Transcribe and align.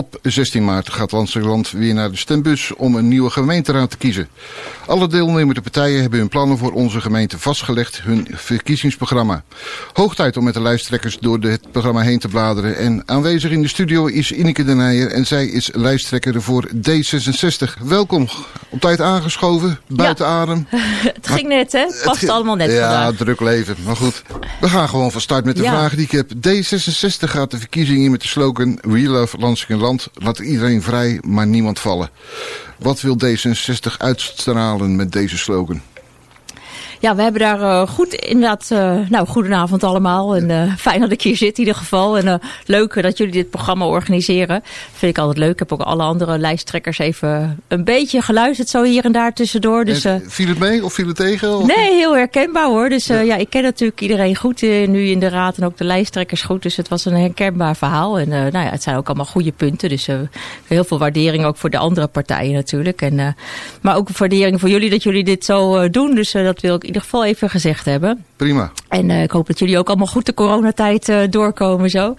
Op 0.00 0.18
16 0.22 0.64
maart 0.64 0.90
gaat 0.90 1.12
Landseland 1.12 1.70
weer 1.70 1.94
naar 1.94 2.10
de 2.10 2.16
stembus 2.16 2.74
om 2.74 2.94
een 2.94 3.08
nieuwe 3.08 3.30
gemeenteraad 3.30 3.90
te 3.90 3.96
kiezen. 3.96 4.28
Alle 4.86 5.08
deelnemende 5.08 5.60
partijen 5.60 6.00
hebben 6.00 6.18
hun 6.18 6.28
plannen 6.28 6.58
voor 6.58 6.72
onze 6.72 7.00
gemeente 7.00 7.38
vastgelegd, 7.38 8.00
hun 8.02 8.26
verkiezingsprogramma. 8.30 9.42
Hoog 9.92 10.14
tijd 10.14 10.36
om 10.36 10.44
met 10.44 10.54
de 10.54 10.60
lijsttrekkers 10.62 11.18
door 11.18 11.38
het 11.38 11.70
programma 11.72 12.00
heen 12.00 12.18
te 12.18 12.28
bladeren. 12.28 12.76
En 12.76 13.02
aanwezig 13.06 13.50
in 13.50 13.62
de 13.62 13.68
studio 13.68 14.06
is 14.06 14.32
Ineke 14.32 14.64
de 14.64 14.74
Nijer 14.74 15.10
en 15.10 15.26
zij 15.26 15.46
is 15.46 15.70
lijsttrekker 15.74 16.42
voor 16.42 16.70
D66. 16.74 17.82
Welkom, 17.84 18.28
op 18.68 18.80
tijd 18.80 19.00
aangeschoven, 19.00 19.78
buiten 19.88 20.26
adem. 20.26 20.66
het 21.20 21.28
ging 21.28 21.48
net 21.48 21.72
hè, 21.72 21.86
past 22.04 22.28
allemaal 22.28 22.56
net 22.56 22.70
Ja, 22.72 22.92
vandaag. 22.92 23.16
druk 23.16 23.40
leven, 23.40 23.76
maar 23.84 23.96
goed. 23.96 24.22
We 24.60 24.68
gaan 24.68 24.88
gewoon 24.88 25.12
van 25.12 25.20
start 25.20 25.44
met 25.44 25.56
de 25.56 25.62
Ja. 25.62 25.70
vragen 25.70 25.96
die 25.96 26.06
ik 26.06 26.12
heb. 26.12 26.30
D66 26.32 27.30
gaat 27.30 27.50
de 27.50 27.58
verkiezingen 27.58 28.04
in 28.04 28.10
met 28.10 28.20
de 28.20 28.28
slogan 28.28 28.78
We 28.80 29.00
love 29.00 29.38
Laat 30.14 30.38
iedereen 30.38 30.82
vrij, 30.82 31.20
maar 31.26 31.46
niemand 31.46 31.78
vallen. 31.78 32.10
Wat 32.78 33.00
wil 33.00 33.16
D66 33.24 33.96
uitstralen 33.98 34.96
met 34.96 35.12
deze 35.12 35.38
slogan? 35.38 35.80
Ja, 37.00 37.16
we 37.16 37.22
hebben 37.22 37.40
daar 37.40 37.60
eh, 37.62 37.88
goed 37.88 38.14
inderdaad. 38.14 38.68
eh 38.70 38.96
nou, 39.08 39.26
goedenavond 39.26 39.84
allemaal. 39.84 40.36
En 40.36 40.50
eh, 40.50 40.74
fijn 40.78 41.00
dat 41.00 41.10
ik 41.12 41.22
hier 41.22 41.36
zit 41.36 41.52
in 41.52 41.58
ieder 41.58 41.74
geval. 41.74 42.18
En 42.18 42.40
leuk 42.66 43.02
dat 43.02 43.18
jullie 43.18 43.32
dit 43.32 43.50
programma 43.50 43.86
organiseren. 43.86 44.62
Vind 44.92 45.12
ik 45.16 45.18
altijd 45.18 45.38
leuk. 45.38 45.52
Ik 45.52 45.58
heb 45.58 45.72
ook 45.72 45.80
alle 45.80 46.02
andere 46.02 46.38
lijsttrekkers 46.38 46.98
even 46.98 47.60
een 47.68 47.84
beetje 47.84 48.22
geluisterd 48.22 48.68
zo 48.68 48.82
hier 48.82 49.04
en 49.04 49.12
daar 49.12 49.32
tussendoor. 49.32 49.84
Dus, 49.84 50.04
En 50.04 50.22
viel 50.26 50.48
het 50.48 50.58
mee 50.58 50.84
of 50.84 50.92
viel 50.92 51.06
het 51.06 51.16
tegen? 51.16 51.56
Of- 51.58 51.66
Nee, 51.66 51.92
heel 51.94 52.16
herkenbaar 52.16 52.66
hoor. 52.66 52.88
Dus 52.88 53.08
eh, 53.08 53.24
ja. 53.26 53.36
ik 53.36 53.50
ken 53.50 53.62
natuurlijk 53.62 54.00
iedereen 54.00 54.36
goed 54.36 54.62
nu 54.62 55.08
in 55.08 55.18
de 55.20 55.28
raad 55.28 55.56
en 55.56 55.64
ook 55.64 55.76
de 55.76 55.84
lijsttrekkers 55.84 56.42
goed. 56.42 56.62
Dus 56.62 56.76
het 56.76 56.88
was 56.88 57.04
een 57.04 57.16
herkenbaar 57.16 57.76
verhaal. 57.76 58.18
En 58.18 58.28
nou 58.28 58.52
ja, 58.52 58.70
het 58.70 58.82
zijn 58.82 58.96
ook 58.96 59.06
allemaal 59.06 59.26
goede 59.26 59.52
punten. 59.52 59.88
Dus 59.88 60.06
heel 60.66 60.84
veel 60.84 60.98
waardering 60.98 61.44
ook 61.44 61.56
voor 61.56 61.70
de 61.70 61.78
andere 61.78 62.06
partijen 62.06 62.52
natuurlijk. 62.52 63.02
En, 63.02 63.36
maar 63.82 63.96
ook 63.96 64.08
een 64.08 64.14
waardering 64.18 64.60
voor 64.60 64.68
jullie 64.68 64.90
dat 64.90 65.02
jullie 65.02 65.24
dit 65.24 65.44
zo 65.44 65.88
doen. 65.90 66.14
Dus 66.14 66.32
dat 66.32 66.60
wil 66.60 66.74
ik 66.74 66.88
ieder 66.94 67.02
geval 67.02 67.24
even 67.24 67.50
gezegd 67.50 67.84
hebben. 67.84 68.24
Prima. 68.36 68.70
En 68.88 69.10
eh, 69.10 69.22
ik 69.22 69.30
hoop 69.30 69.46
dat 69.46 69.58
jullie 69.58 69.78
ook 69.78 69.88
allemaal 69.88 70.06
goed 70.06 70.26
de 70.26 70.34
coronatijd 70.34 71.08
eh, 71.08 71.18
doorkomen 71.30 71.90
zo. 71.90 72.14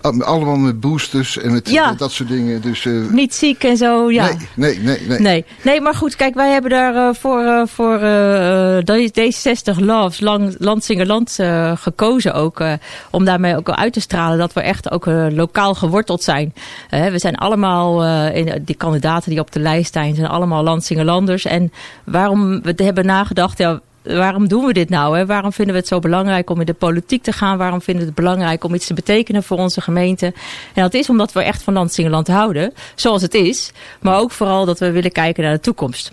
Al- 0.00 0.22
Allemaal 0.22 0.56
met 0.56 0.80
boosters 0.80 1.38
en 1.38 1.52
met, 1.52 1.70
Ja. 1.70 1.88
met 1.90 1.98
dat 1.98 2.12
soort 2.12 2.28
dingen. 2.28 2.60
Dus, 2.60 2.86
eh, 2.86 2.92
Niet 3.10 3.34
ziek 3.34 3.64
en 3.64 3.76
zo, 3.76 4.10
ja. 4.10 4.24
nee, 4.24 4.36
nee, 4.54 4.78
nee, 4.78 5.08
nee. 5.08 5.18
Nee, 5.20 5.44
nee, 5.62 5.80
maar 5.80 5.94
goed, 5.94 6.16
kijk, 6.16 6.34
wij 6.34 6.50
hebben 6.52 6.70
daar 6.70 7.14
voor, 7.14 7.42
eh, 7.44 7.62
voor 7.66 7.96
eh, 7.98 8.78
eh, 8.78 8.84
D60 9.12 9.78
Loves, 9.80 10.20
Lang, 10.20 10.54
Landsingerland, 10.58 11.38
gekozen 11.74 12.34
ook. 12.34 12.62
om 13.10 13.24
daarmee 13.24 13.56
ook 13.56 13.70
uit 13.70 13.92
te 13.92 14.00
stralen 14.00 14.38
dat 14.38 14.52
we 14.52 14.60
echt 14.60 14.90
ook 14.90 15.06
lokaal 15.30 15.74
geworteld 15.74 16.22
zijn. 16.22 16.54
We 16.90 17.18
zijn 17.18 17.36
allemaal, 17.36 18.04
in, 18.34 18.62
die 18.64 18.76
kandidaten 18.76 19.30
die 19.30 19.40
op 19.40 19.52
de 19.52 19.60
lijst 19.60 19.86
staan, 19.88 20.14
zijn 20.14 20.26
allemaal 20.28 20.62
Landsingerlanders. 20.62 21.44
En 21.44 21.72
waarom 22.04 22.62
we 22.62 22.72
hebben 22.76 23.06
nagedacht, 23.06 23.58
ja, 23.58 23.80
waarom 24.16 24.48
doen 24.48 24.64
we 24.64 24.72
dit 24.72 24.88
nou? 24.88 25.16
Hè? 25.16 25.26
Waarom 25.26 25.52
vinden 25.52 25.74
we 25.74 25.80
het 25.80 25.88
zo 25.88 25.98
belangrijk 25.98 26.50
om 26.50 26.60
in 26.60 26.66
de 26.66 26.74
politiek 26.74 27.22
te 27.22 27.32
gaan? 27.32 27.58
Waarom 27.58 27.80
vinden 27.82 28.02
we 28.02 28.08
het 28.08 28.18
belangrijk 28.18 28.64
om 28.64 28.74
iets 28.74 28.86
te 28.86 28.94
betekenen 28.94 29.42
voor 29.42 29.58
onze 29.58 29.80
gemeente? 29.80 30.26
En 30.74 30.82
dat 30.82 30.94
is 30.94 31.08
omdat 31.08 31.32
we 31.32 31.42
echt 31.42 31.62
van 31.62 31.74
Landsingeland 31.74 32.28
houden, 32.28 32.74
zoals 32.94 33.22
het 33.22 33.34
is. 33.34 33.72
Maar 34.00 34.18
ook 34.18 34.30
vooral 34.30 34.64
dat 34.64 34.78
we 34.78 34.90
willen 34.90 35.12
kijken 35.12 35.42
naar 35.42 35.52
de 35.52 35.60
toekomst. 35.60 36.12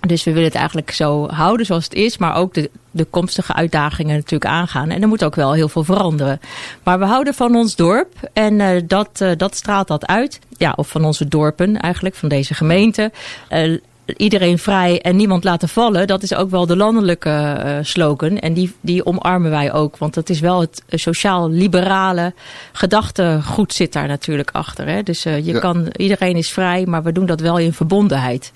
Dus 0.00 0.24
we 0.24 0.30
willen 0.30 0.48
het 0.48 0.56
eigenlijk 0.56 0.90
zo 0.90 1.28
houden 1.28 1.66
zoals 1.66 1.84
het 1.84 1.94
is, 1.94 2.18
maar 2.18 2.34
ook 2.34 2.54
de, 2.54 2.70
de 2.90 3.04
komstige 3.04 3.54
uitdagingen 3.54 4.16
natuurlijk 4.16 4.50
aangaan. 4.50 4.90
En 4.90 5.02
er 5.02 5.08
moet 5.08 5.24
ook 5.24 5.34
wel 5.34 5.52
heel 5.52 5.68
veel 5.68 5.84
veranderen. 5.84 6.40
Maar 6.82 6.98
we 6.98 7.04
houden 7.04 7.34
van 7.34 7.54
ons 7.54 7.76
dorp 7.76 8.12
en 8.32 8.60
eh, 8.60 8.82
dat, 8.86 9.20
eh, 9.20 9.30
dat 9.36 9.56
straalt 9.56 9.88
dat 9.88 10.06
uit. 10.06 10.38
Ja, 10.56 10.72
of 10.76 10.88
van 10.88 11.04
onze 11.04 11.28
dorpen 11.28 11.80
eigenlijk, 11.80 12.14
van 12.14 12.28
deze 12.28 12.54
gemeente. 12.54 13.12
Eh, 13.48 13.78
iedereen 14.16 14.58
vrij 14.58 15.00
en 15.00 15.16
niemand 15.16 15.44
laten 15.44 15.68
vallen. 15.68 16.06
Dat 16.06 16.22
is 16.22 16.34
ook 16.34 16.50
wel 16.50 16.66
de 16.66 16.76
landelijke 16.76 17.30
eh, 17.30 17.78
slogan. 17.82 18.38
En 18.38 18.52
die, 18.54 18.72
die 18.80 19.06
omarmen 19.06 19.50
wij 19.50 19.72
ook. 19.72 19.96
Want 19.98 20.14
dat 20.14 20.28
is 20.28 20.40
wel 20.40 20.60
het 20.60 20.82
sociaal-liberale 20.88 22.34
gedachtegoed 22.72 23.72
zit 23.74 23.92
daar 23.92 24.08
natuurlijk 24.08 24.50
achter. 24.52 24.86
Hè? 24.86 25.02
Dus 25.02 25.24
eh, 25.24 25.36
je 25.46 25.52
Ja. 25.52 25.58
kan, 25.58 25.86
iedereen 25.96 26.36
is 26.36 26.50
vrij, 26.50 26.86
maar 26.86 27.02
we 27.02 27.12
doen 27.12 27.26
dat 27.26 27.40
wel 27.40 27.58
in 27.58 27.72
verbondenheid. 27.72 28.52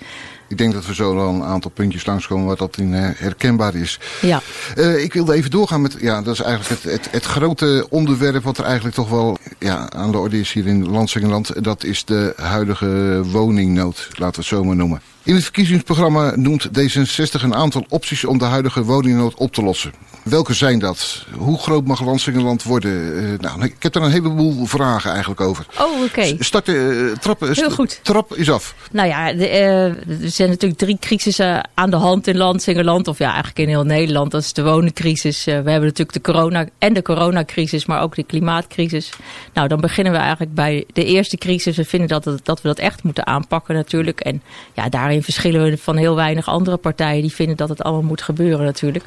Ik 0.48 0.58
denk 0.58 0.72
dat 0.72 0.86
we 0.86 0.94
zo 0.94 1.14
wel 1.14 1.28
een 1.28 1.42
aantal 1.42 1.70
puntjes 1.70 2.06
langskomen 2.06 2.46
wat 2.46 2.58
dat 2.58 2.76
in 2.76 2.94
eh, 2.94 3.08
herkenbaar 3.14 3.74
is. 3.74 3.98
Ja. 4.20 4.40
Eh, 4.76 5.02
ik 5.02 5.12
wilde 5.12 5.32
even 5.34 5.50
doorgaan 5.50 5.82
met, 5.82 5.96
ja, 6.00 6.22
dat 6.22 6.34
is 6.34 6.40
eigenlijk 6.40 6.82
het, 6.82 6.92
het, 6.92 7.08
het 7.10 7.24
grote 7.24 7.86
onderwerp 7.90 8.42
wat 8.42 8.58
er 8.58 8.64
eigenlijk 8.64 8.94
toch 8.94 9.08
wel 9.08 9.38
ja, 9.58 9.90
aan 9.90 10.10
de 10.12 10.18
orde 10.18 10.40
is 10.40 10.52
hier 10.52 10.66
in 10.66 10.88
Landsingeland. 10.90 11.64
Dat 11.64 11.84
is 11.84 12.04
de 12.04 12.32
huidige 12.36 13.22
woningnood, 13.32 13.96
laten 14.10 14.34
we 14.34 14.36
het 14.40 14.46
zo 14.46 14.64
maar 14.64 14.76
noemen. 14.76 15.00
In 15.24 15.34
het 15.34 15.42
verkiezingsprogramma 15.42 16.32
noemt 16.36 16.68
D66 16.68 17.42
een 17.42 17.54
aantal 17.54 17.84
opties 17.88 18.24
om 18.24 18.38
de 18.38 18.44
huidige 18.44 18.82
woningnood 18.84 19.34
op 19.34 19.52
te 19.52 19.62
lossen. 19.62 19.92
Welke 20.22 20.54
zijn 20.54 20.78
dat? 20.78 21.26
Hoe 21.36 21.58
groot 21.58 21.86
mag 21.86 22.04
Landsingeland 22.04 22.62
worden? 22.62 23.16
Eh, 23.16 23.38
nou, 23.38 23.64
ik 23.64 23.74
heb 23.78 23.92
daar 23.92 24.02
een 24.02 24.10
heleboel 24.10 24.66
vragen 24.66 25.10
eigenlijk 25.10 25.40
over. 25.40 25.66
Oh, 25.80 26.02
oké. 26.02 26.36
Start, 26.38 26.68
eh, 26.68 26.74
trap, 27.20 27.40
Heel 27.40 27.70
goed. 27.70 28.00
trap 28.02 28.34
is 28.34 28.50
af. 28.50 28.74
Nou 28.90 29.08
ja, 29.08 29.32
de, 29.32 29.48
eh, 29.48 29.84
er 29.84 30.30
zijn 30.30 30.48
natuurlijk 30.48 30.80
drie 30.80 30.96
crisissen 31.00 31.68
aan 31.74 31.90
de 31.90 31.96
hand 31.96 32.26
in 32.26 32.36
Landsingerland. 32.36 33.08
Of 33.08 33.18
ja, 33.18 33.26
eigenlijk 33.26 33.58
in 33.58 33.68
heel 33.68 33.84
Nederland. 33.84 34.30
Dat 34.30 34.42
is 34.42 34.52
de 34.52 34.62
woningcrisis. 34.62 35.38
Eh, 35.38 35.44
we 35.44 35.70
hebben 35.70 35.88
natuurlijk 35.88 36.12
de 36.12 36.32
corona 36.32 36.66
en 36.78 36.92
de 36.92 37.02
coronacrisis, 37.02 37.86
maar 37.86 38.02
ook 38.02 38.14
de 38.14 38.24
klimaatcrisis. 38.24 39.10
Nou, 39.54 39.68
dan 39.68 39.80
beginnen 39.80 40.12
we 40.12 40.18
eigenlijk 40.18 40.54
bij 40.54 40.84
de 40.92 41.04
eerste 41.04 41.36
crisis. 41.36 41.76
We 41.76 41.84
vinden 41.84 42.08
dat, 42.08 42.24
dat 42.42 42.62
we 42.62 42.68
dat 42.68 42.78
echt 42.78 43.02
moeten 43.02 43.26
aanpakken 43.26 43.74
natuurlijk. 43.74 44.20
En 44.20 44.42
ja, 44.74 44.88
verschillen 45.22 45.62
we 45.62 45.78
van 45.78 45.96
heel 45.96 46.14
weinig 46.14 46.48
andere 46.48 46.76
partijen. 46.76 47.22
Die 47.22 47.32
vinden 47.32 47.56
dat 47.56 47.68
het 47.68 47.82
allemaal 47.82 48.02
moet 48.02 48.22
gebeuren 48.22 48.64
natuurlijk. 48.64 49.04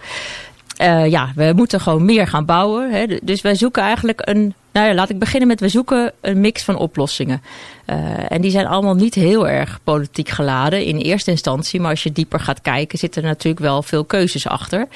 Eh, 0.78 1.10
ja, 1.10 1.32
we 1.36 1.54
moeten 1.56 1.82
gewoon 1.82 2.06
meer 2.06 2.28
gaan 2.28 2.46
bouwen. 2.46 2.92
Hè. 2.92 3.06
Dus 3.22 3.42
wij 3.42 3.56
zoeken 3.56 3.84
eigenlijk 3.84 4.22
een. 4.24 4.54
Nou 4.72 4.88
ja, 4.88 4.94
laat 4.94 5.10
ik 5.10 5.20
beginnen 5.20 5.48
met. 5.48 5.60
We 5.60 5.70
zoeken 5.70 6.14
een 6.22 6.40
mix 6.40 6.64
van 6.64 6.76
oplossingen. 6.76 7.42
Eh, 7.86 8.32
en 8.32 8.42
die 8.42 8.52
zijn 8.52 8.68
allemaal 8.68 8.96
niet 8.96 9.14
heel 9.14 9.48
erg 9.48 9.80
politiek 9.84 10.30
geladen 10.30 10.84
in 10.84 10.98
eerste 10.98 11.32
instantie. 11.32 11.80
Maar 11.80 11.90
als 11.90 12.04
je 12.04 12.12
dieper 12.12 12.40
gaat 12.40 12.62
kijken, 12.62 13.00
zitten 13.00 13.22
er 13.22 13.28
natuurlijk 13.28 13.64
wel 13.64 13.84
veel 13.84 14.04
keuzes 14.04 14.48
achter. 14.48 14.88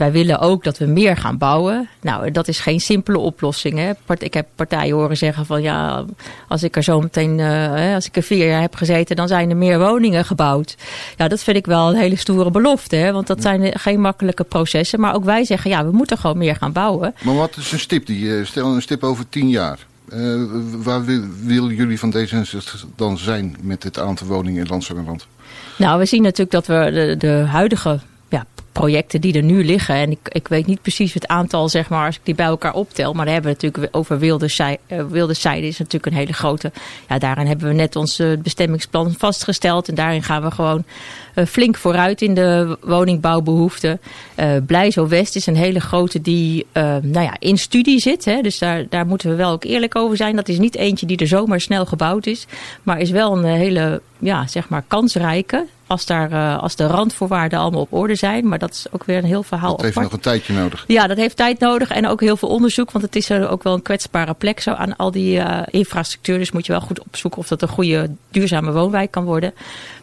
Wij 0.00 0.12
willen 0.12 0.38
ook 0.38 0.64
dat 0.64 0.78
we 0.78 0.86
meer 0.86 1.16
gaan 1.16 1.38
bouwen. 1.38 1.88
Nou, 2.00 2.30
dat 2.30 2.48
is 2.48 2.58
geen 2.58 2.80
simpele 2.80 3.18
oplossing. 3.18 3.78
Hè. 3.78 4.14
Ik 4.18 4.34
heb 4.34 4.46
partijen 4.54 4.94
horen 4.94 5.16
zeggen 5.16 5.46
van 5.46 5.62
ja, 5.62 6.04
als 6.48 6.62
ik 6.62 6.76
er 6.76 6.82
zo 6.82 7.00
meteen, 7.00 7.40
eh, 7.40 7.94
als 7.94 8.06
ik 8.06 8.16
er 8.16 8.22
vier 8.22 8.46
jaar 8.48 8.60
heb 8.60 8.74
gezeten, 8.74 9.16
dan 9.16 9.28
zijn 9.28 9.50
er 9.50 9.56
meer 9.56 9.78
woningen 9.78 10.24
gebouwd. 10.24 10.76
Ja, 11.16 11.28
dat 11.28 11.42
vind 11.42 11.56
ik 11.56 11.66
wel 11.66 11.88
een 11.88 11.96
hele 11.96 12.16
stoere 12.16 12.50
belofte. 12.50 12.96
Hè, 12.96 13.12
want 13.12 13.26
dat 13.26 13.42
zijn 13.42 13.78
geen 13.78 14.00
makkelijke 14.00 14.44
processen. 14.44 15.00
Maar 15.00 15.14
ook 15.14 15.24
wij 15.24 15.44
zeggen 15.44 15.70
ja, 15.70 15.84
we 15.84 15.92
moeten 15.92 16.18
gewoon 16.18 16.38
meer 16.38 16.56
gaan 16.56 16.72
bouwen. 16.72 17.14
Maar 17.22 17.34
wat 17.36 17.56
is 17.56 17.72
een 17.72 17.78
stip? 17.78 18.06
Die, 18.06 18.36
eh, 18.36 18.44
stel 18.44 18.74
een 18.74 18.82
stip 18.82 19.04
over 19.04 19.28
tien 19.28 19.48
jaar. 19.48 19.78
Eh, 20.08 20.18
waar 20.82 21.04
wil, 21.04 21.22
willen 21.44 21.74
jullie 21.74 21.98
van 21.98 22.14
D66 22.16 22.86
dan 22.96 23.18
zijn 23.18 23.56
met 23.62 23.82
het 23.82 23.98
aantal 23.98 24.26
woningen 24.26 24.62
in 24.62 24.68
Landsingeland? 24.68 25.26
Nou, 25.76 25.98
we 25.98 26.04
zien 26.04 26.22
natuurlijk 26.22 26.50
dat 26.50 26.66
we 26.66 26.90
de, 26.92 27.16
de 27.18 27.44
huidige 27.46 28.00
projecten 28.72 29.20
die 29.20 29.34
er 29.34 29.42
nu 29.42 29.64
liggen. 29.64 29.94
En 29.94 30.10
ik, 30.10 30.18
ik 30.22 30.48
weet 30.48 30.66
niet 30.66 30.82
precies 30.82 31.14
het 31.14 31.26
aantal, 31.26 31.68
zeg 31.68 31.88
maar, 31.88 32.06
als 32.06 32.16
ik 32.16 32.20
die 32.24 32.34
bij 32.34 32.46
elkaar 32.46 32.74
optel. 32.74 33.12
Maar 33.12 33.24
daar 33.24 33.34
hebben 33.34 33.52
we 33.52 33.58
natuurlijk 33.62 33.96
over 33.96 34.18
wilde, 34.18 34.48
zij, 34.48 34.78
eh, 34.86 35.04
wilde 35.04 35.34
zijde 35.34 35.66
is 35.66 35.78
natuurlijk 35.78 36.06
een 36.06 36.18
hele 36.18 36.32
grote. 36.32 36.72
Ja, 37.08 37.18
daarin 37.18 37.46
hebben 37.46 37.68
we 37.68 37.74
net 37.74 37.96
ons 37.96 38.18
eh, 38.18 38.28
bestemmingsplan 38.38 39.14
vastgesteld. 39.18 39.88
En 39.88 39.94
daarin 39.94 40.22
gaan 40.22 40.42
we 40.42 40.50
gewoon 40.50 40.84
eh, 41.34 41.46
flink 41.46 41.76
vooruit 41.76 42.22
in 42.22 42.34
de 42.34 42.78
woningbouwbehoeften. 42.80 44.00
Eh 44.34 44.48
Blijzo 44.66 45.08
West 45.08 45.36
is 45.36 45.46
een 45.46 45.56
hele 45.56 45.80
grote 45.80 46.20
die 46.20 46.66
nou 47.02 47.20
ja, 47.20 47.36
in 47.38 47.58
studie 47.58 48.00
zit. 48.00 48.24
Hè. 48.24 48.40
Dus 48.40 48.58
daar, 48.58 48.86
daar 48.88 49.06
moeten 49.06 49.30
we 49.30 49.36
wel 49.36 49.50
ook 49.50 49.64
eerlijk 49.64 49.96
over 49.96 50.16
zijn. 50.16 50.36
Dat 50.36 50.48
is 50.48 50.58
niet 50.58 50.76
eentje 50.76 51.06
die 51.06 51.16
er 51.16 51.26
zomaar 51.26 51.60
snel 51.60 51.86
gebouwd 51.86 52.26
is. 52.26 52.46
Maar 52.82 52.98
is 52.98 53.10
wel 53.10 53.36
een 53.36 53.44
hele 53.44 54.00
ja, 54.18 54.46
zeg 54.46 54.68
maar 54.68 54.84
kansrijke. 54.86 55.66
Als, 55.90 56.06
daar, 56.06 56.32
eh, 56.32 56.58
als 56.58 56.76
de 56.76 56.86
randvoorwaarden 56.86 57.58
allemaal 57.58 57.80
op 57.80 57.92
orde 57.92 58.14
zijn. 58.14 58.48
Maar 58.48 58.58
dat 58.58 58.70
is 58.70 58.86
ook 58.90 59.04
weer 59.04 59.16
een 59.16 59.24
heel 59.24 59.42
verhaal 59.42 59.70
Dat 59.70 59.80
heeft 59.80 59.96
apart. 59.96 60.10
nog 60.10 60.16
een 60.16 60.24
tijdje 60.24 60.52
nodig. 60.52 60.84
Ja, 60.86 61.06
dat 61.06 61.16
heeft 61.16 61.36
tijd 61.36 61.58
nodig 61.58 61.90
en 61.90 62.06
ook 62.06 62.20
heel 62.20 62.36
veel 62.36 62.48
onderzoek. 62.48 62.90
Want 62.90 63.04
het 63.04 63.16
is 63.16 63.30
ook 63.30 63.62
wel 63.62 63.74
een 63.74 63.82
kwetsbare 63.82 64.34
plek 64.34 64.60
zo 64.60 64.70
aan 64.70 64.96
al 64.96 65.10
die 65.10 65.38
eh, 65.40 65.62
infrastructuur. 65.70 66.38
Dus 66.38 66.52
moet 66.52 66.66
je 66.66 66.72
wel 66.72 66.80
goed 66.80 67.00
opzoeken 67.00 67.40
of 67.40 67.48
dat 67.48 67.62
een 67.62 67.68
goede 67.68 68.10
duurzame 68.30 68.72
woonwijk 68.72 69.10
kan 69.10 69.24
worden. 69.24 69.52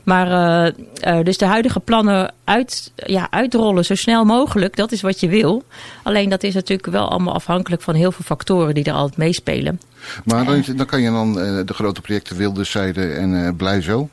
Maar 0.03 0.71
eh, 0.93 1.23
dus 1.23 1.37
de 1.37 1.45
huidige 1.45 1.79
plannen 1.79 2.33
uit, 2.43 2.91
ja, 2.95 3.27
uitrollen 3.29 3.85
zo 3.85 3.95
snel 3.95 4.25
mogelijk, 4.25 4.75
dat 4.75 4.91
is 4.91 5.01
wat 5.01 5.19
je 5.19 5.27
wil. 5.27 5.63
Alleen 6.03 6.29
dat 6.29 6.43
is 6.43 6.53
natuurlijk 6.53 6.89
wel 6.89 7.09
allemaal 7.09 7.33
afhankelijk 7.33 7.81
van 7.81 7.95
heel 7.95 8.11
veel 8.11 8.25
factoren 8.25 8.73
die 8.73 8.83
er 8.83 8.93
altijd 8.93 9.17
meespelen. 9.17 9.79
Maar 10.23 10.45
dan, 10.45 10.63
dan 10.75 10.85
kan 10.85 11.01
je 11.01 11.11
dan 11.11 11.33
de 11.65 11.73
grote 11.73 12.01
projecten 12.01 12.37
Wilderzijde 12.37 13.07
en 13.07 13.45
eh 13.45 13.55
Blij 13.57 13.81
zo. 13.81 14.09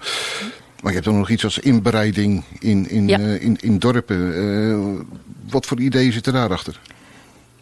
Maar 0.85 0.93
je 0.93 0.99
hebt 0.99 1.11
ook 1.11 1.19
nog 1.19 1.31
iets 1.31 1.45
als 1.45 1.59
inbreiding 1.59 2.43
in, 2.61 2.91
in, 2.91 3.09
Ja. 3.09 3.19
eh, 3.19 3.43
in, 3.43 3.57
in 3.61 3.79
dorpen. 3.79 4.35
Eh, 4.35 5.05
wat 5.51 5.67
voor 5.67 5.81
ideeën 5.81 6.13
zitten 6.13 6.33
daarachter? 6.33 6.81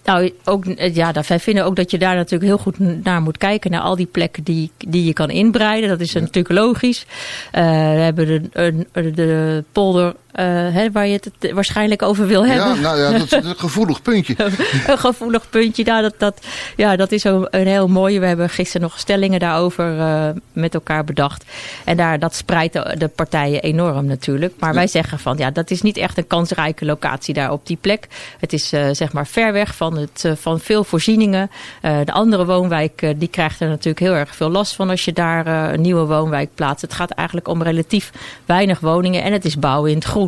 Nou, 0.04 0.32
ook, 0.44 0.64
ja, 0.92 1.12
wij 1.28 1.40
vinden 1.40 1.64
ook 1.64 1.76
dat 1.76 1.90
je 1.90 1.98
daar 1.98 2.14
natuurlijk 2.14 2.44
heel 2.44 2.58
goed 2.58 3.04
naar 3.04 3.22
moet 3.22 3.38
kijken. 3.38 3.70
Naar 3.70 3.80
al 3.80 3.96
die 3.96 4.06
plekken 4.06 4.42
die, 4.42 4.70
die 4.78 5.04
je 5.04 5.12
kan 5.12 5.30
inbreiden. 5.30 5.88
Dat 5.88 6.00
is 6.00 6.12
natuurlijk 6.12 6.48
logisch. 6.48 7.06
Uh, 7.54 7.60
we 7.62 8.00
hebben 8.00 8.26
de, 8.26 8.86
de, 8.92 9.10
de 9.10 9.64
polder 9.72 10.14
uh, 10.34 10.44
hè, 10.74 10.90
waar 10.90 11.06
je 11.06 11.20
het 11.20 11.52
waarschijnlijk 11.52 12.02
over 12.02 12.26
wil 12.26 12.46
hebben. 12.46 12.74
Ja, 12.74 12.80
nou 12.80 12.98
ja, 12.98 13.18
dat 13.18 13.32
is 13.32 13.32
een 13.32 13.56
gevoelig 13.56 14.02
puntje. 14.02 14.34
een 14.86 14.98
gevoelig 14.98 15.50
puntje, 15.50 15.84
nou, 15.84 16.02
dat, 16.02 16.14
dat, 16.18 16.46
ja, 16.76 16.96
dat 16.96 17.12
is 17.12 17.24
een, 17.24 17.46
een 17.50 17.66
heel 17.66 17.88
mooie. 17.88 18.20
We 18.20 18.26
hebben 18.26 18.50
gisteren 18.50 18.82
nog 18.82 18.98
stellingen 18.98 19.40
daarover 19.40 19.96
uh, 19.96 20.28
met 20.52 20.74
elkaar 20.74 21.04
bedacht. 21.04 21.44
En 21.84 21.96
daar, 21.96 22.18
dat 22.18 22.34
spreidt 22.34 22.72
de, 22.72 22.94
de 22.98 23.08
partijen 23.08 23.62
enorm 23.62 24.06
natuurlijk. 24.06 24.54
Maar 24.58 24.68
ja. 24.68 24.74
wij 24.74 24.86
zeggen 24.86 25.18
van, 25.18 25.36
ja, 25.36 25.50
dat 25.50 25.70
is 25.70 25.82
niet 25.82 25.96
echt 25.96 26.18
een 26.18 26.26
kansrijke 26.26 26.84
locatie 26.84 27.34
daar 27.34 27.52
op 27.52 27.66
die 27.66 27.78
plek. 27.80 28.08
Het 28.38 28.52
is 28.52 28.72
uh, 28.72 28.86
zeg 28.92 29.12
maar 29.12 29.26
ver 29.26 29.52
weg 29.52 29.76
van, 29.76 29.96
het, 29.96 30.32
van 30.34 30.60
veel 30.60 30.84
voorzieningen. 30.84 31.50
de 31.80 32.12
andere 32.12 32.44
woonwijk, 32.44 33.14
die 33.16 33.28
krijgt 33.28 33.60
er 33.60 33.68
natuurlijk 33.68 33.98
heel 33.98 34.14
erg 34.14 34.36
veel 34.36 34.50
last 34.50 34.74
van 34.74 34.90
als 34.90 35.04
je 35.04 35.12
daar 35.12 35.46
een 35.72 35.80
nieuwe 35.80 36.04
woonwijk 36.04 36.50
plaatst. 36.54 36.82
Het 36.82 36.94
gaat 36.94 37.10
eigenlijk 37.10 37.48
om 37.48 37.62
relatief 37.62 38.12
weinig 38.46 38.80
woningen 38.80 39.22
en 39.22 39.32
het 39.32 39.44
is 39.44 39.58
bouwen 39.58 39.90
in 39.90 39.96
het 39.96 40.04
groen. 40.04 40.21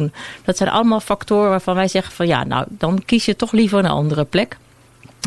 Dat 0.45 0.57
zijn 0.57 0.71
allemaal 0.71 1.01
factoren 1.01 1.51
waarvan 1.51 1.75
wij 1.75 1.89
zeggen 1.89 2.15
van 2.15 2.27
ja, 2.27 2.45
nou 2.45 2.67
dan 2.69 3.03
kies 3.05 3.25
je 3.25 3.37
toch 3.37 3.53
liever 3.53 3.79
een 3.79 3.87
andere 3.87 4.25
plek. 4.25 4.57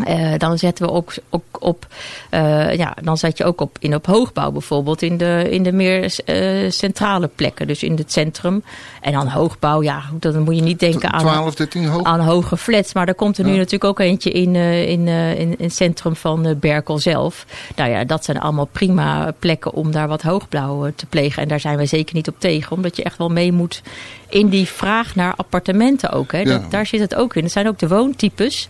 Uh, 0.08 0.34
dan 0.38 0.58
zetten 0.58 0.86
we 0.86 0.92
ook, 0.92 1.14
ook 1.30 1.44
op, 1.60 1.88
uh, 2.32 2.76
ja, 2.76 2.96
dan 3.02 3.18
zet 3.18 3.38
je 3.38 3.44
ook 3.44 3.62
op 3.62 3.78
in 3.80 3.96
op 3.96 4.06
hoogbouw 4.06 4.52
bijvoorbeeld 4.52 5.02
in 5.02 5.18
de, 5.18 5.48
in 5.50 5.64
de 5.64 5.72
meer 5.72 6.20
uh, 6.26 6.72
centrale 6.72 7.30
plekken, 7.36 7.68
dus 7.68 7.84
in 7.84 7.96
het 7.96 8.12
centrum. 8.12 8.64
En 9.02 9.12
dan 9.12 9.28
hoogbouw, 9.28 9.82
ja, 9.82 10.02
dan 10.20 10.42
moet 10.42 10.56
je 10.56 10.62
niet 10.62 10.80
denken 10.80 11.14
aan, 11.14 11.20
12, 11.20 11.56
13 11.56 11.86
hoog. 11.86 12.04
aan 12.04 12.20
hoge 12.20 12.58
flats. 12.58 12.94
Maar 12.94 13.08
er 13.08 13.16
komt 13.16 13.38
er 13.38 13.44
nu 13.44 13.52
ja. 13.52 13.58
natuurlijk 13.58 13.84
ook 13.84 14.00
eentje 14.00 14.32
in, 14.32 14.56
in, 14.56 15.08
in, 15.08 15.38
in 15.38 15.56
het 15.58 15.76
centrum 15.76 16.16
van 16.16 16.56
Berkel 16.60 17.00
zelf. 17.00 17.46
Nou 17.76 17.90
ja, 17.90 18.04
dat 18.04 18.26
zijn 18.26 18.40
allemaal 18.40 18.70
prima 18.72 19.34
plekken 19.40 19.74
om 19.74 19.92
daar 19.92 20.08
wat 20.08 20.22
hoogbouw 20.22 20.92
te 20.96 21.06
plegen. 21.06 21.42
En 21.42 21.48
daar 21.48 21.60
zijn 21.60 21.78
wij 21.78 21.86
zeker 21.86 22.16
niet 22.16 22.28
op 22.28 22.40
tegen, 22.40 22.76
omdat 22.76 22.96
je 22.96 23.04
echt 23.04 23.18
wel 23.18 23.30
mee 23.30 23.52
moet 23.52 23.82
in 24.30 24.50
die 24.50 24.68
vraag 24.68 25.16
naar 25.16 25.34
appartementen 25.36 26.12
ook. 26.12 26.32
Hè. 26.32 26.44
Dat, 26.44 26.72
daar 26.72 26.86
zit 26.86 27.00
het 27.00 27.16
ook 27.16 27.36
in. 27.36 27.44
Het 27.44 27.52
zijn 27.52 27.68
ook 27.68 27.80
de 27.80 27.88
woontypes 27.88 28.68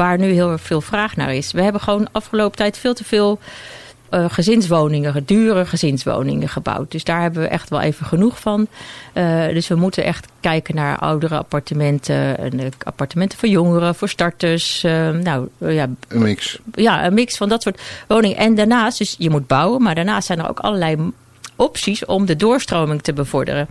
waar 0.00 0.18
nu 0.18 0.32
heel 0.32 0.58
veel 0.58 0.80
vraag 0.80 1.16
naar 1.16 1.34
is. 1.34 1.52
We 1.52 1.62
hebben 1.62 1.80
gewoon 1.80 2.08
afgelopen 2.12 2.56
tijd 2.56 2.78
veel 2.78 2.94
te 2.94 3.04
veel 3.04 3.38
uh, 4.10 4.24
gezinswoningen, 4.28 5.24
dure 5.24 5.66
gezinswoningen 5.66 6.48
gebouwd. 6.48 6.90
Dus 6.90 7.04
daar 7.04 7.20
hebben 7.20 7.42
we 7.42 7.48
echt 7.48 7.68
wel 7.68 7.80
even 7.80 8.06
genoeg 8.06 8.40
van. 8.40 8.66
Uh, 9.14 9.46
dus 9.46 9.68
we 9.68 9.74
moeten 9.74 10.04
echt 10.04 10.26
kijken 10.40 10.74
naar 10.74 10.98
oudere 10.98 11.36
appartementen, 11.36 12.38
en 12.38 12.72
appartementen 12.84 13.38
voor 13.38 13.48
jongeren, 13.48 13.94
voor 13.94 14.08
starters. 14.08 14.84
Uh, 14.84 15.10
nou, 15.10 15.48
ja, 15.58 15.88
een 16.08 16.22
mix. 16.22 16.58
Ja, 16.74 17.06
een 17.06 17.14
mix 17.14 17.36
van 17.36 17.48
dat 17.48 17.62
soort 17.62 17.80
woningen. 18.08 18.36
En 18.36 18.54
daarnaast, 18.54 18.98
dus 18.98 19.14
je 19.18 19.30
moet 19.30 19.46
bouwen, 19.46 19.82
maar 19.82 19.94
daarnaast 19.94 20.26
zijn 20.26 20.38
er 20.38 20.48
ook 20.48 20.60
allerlei 20.60 21.12
opties 21.56 22.04
om 22.04 22.26
de 22.26 22.36
doorstroming 22.36 23.02
te 23.02 23.12
bevorderen. 23.12 23.68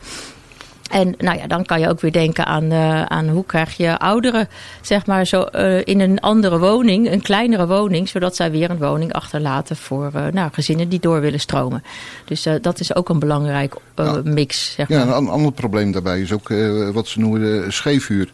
En 0.89 1.15
nou 1.17 1.37
ja, 1.37 1.47
dan 1.47 1.65
kan 1.65 1.79
je 1.79 1.89
ook 1.89 2.01
weer 2.01 2.11
denken 2.11 2.45
aan, 2.45 2.63
uh, 2.63 3.03
aan 3.03 3.27
hoe 3.27 3.45
krijg 3.45 3.77
je 3.77 3.99
ouderen 3.99 4.47
zeg 4.81 5.05
maar, 5.05 5.25
zo, 5.25 5.45
uh, 5.55 5.81
in 5.83 5.99
een 5.99 6.19
andere 6.19 6.59
woning, 6.59 7.11
een 7.11 7.21
kleinere 7.21 7.67
woning, 7.67 8.09
zodat 8.09 8.35
zij 8.35 8.51
weer 8.51 8.69
een 8.69 8.77
woning 8.77 9.13
achterlaten 9.13 9.75
voor 9.75 10.11
uh, 10.15 10.27
nou, 10.27 10.49
gezinnen 10.53 10.89
die 10.89 10.99
door 10.99 11.21
willen 11.21 11.39
stromen. 11.39 11.83
Dus 12.25 12.47
dat 12.61 12.79
is 12.79 12.95
ook 12.95 13.09
een 13.09 13.19
belangrijk 13.19 13.75
mix. 14.23 14.73
Zeg 14.73 14.89
maar. 14.89 14.97
Ja, 14.97 15.15
een 15.15 15.29
ander 15.29 15.51
probleem 15.51 15.91
daarbij 15.91 16.21
is 16.21 16.31
ook 16.31 16.49
wat 16.93 17.07
ze 17.07 17.19
noemen 17.19 17.73
scheefhuur. 17.73 18.31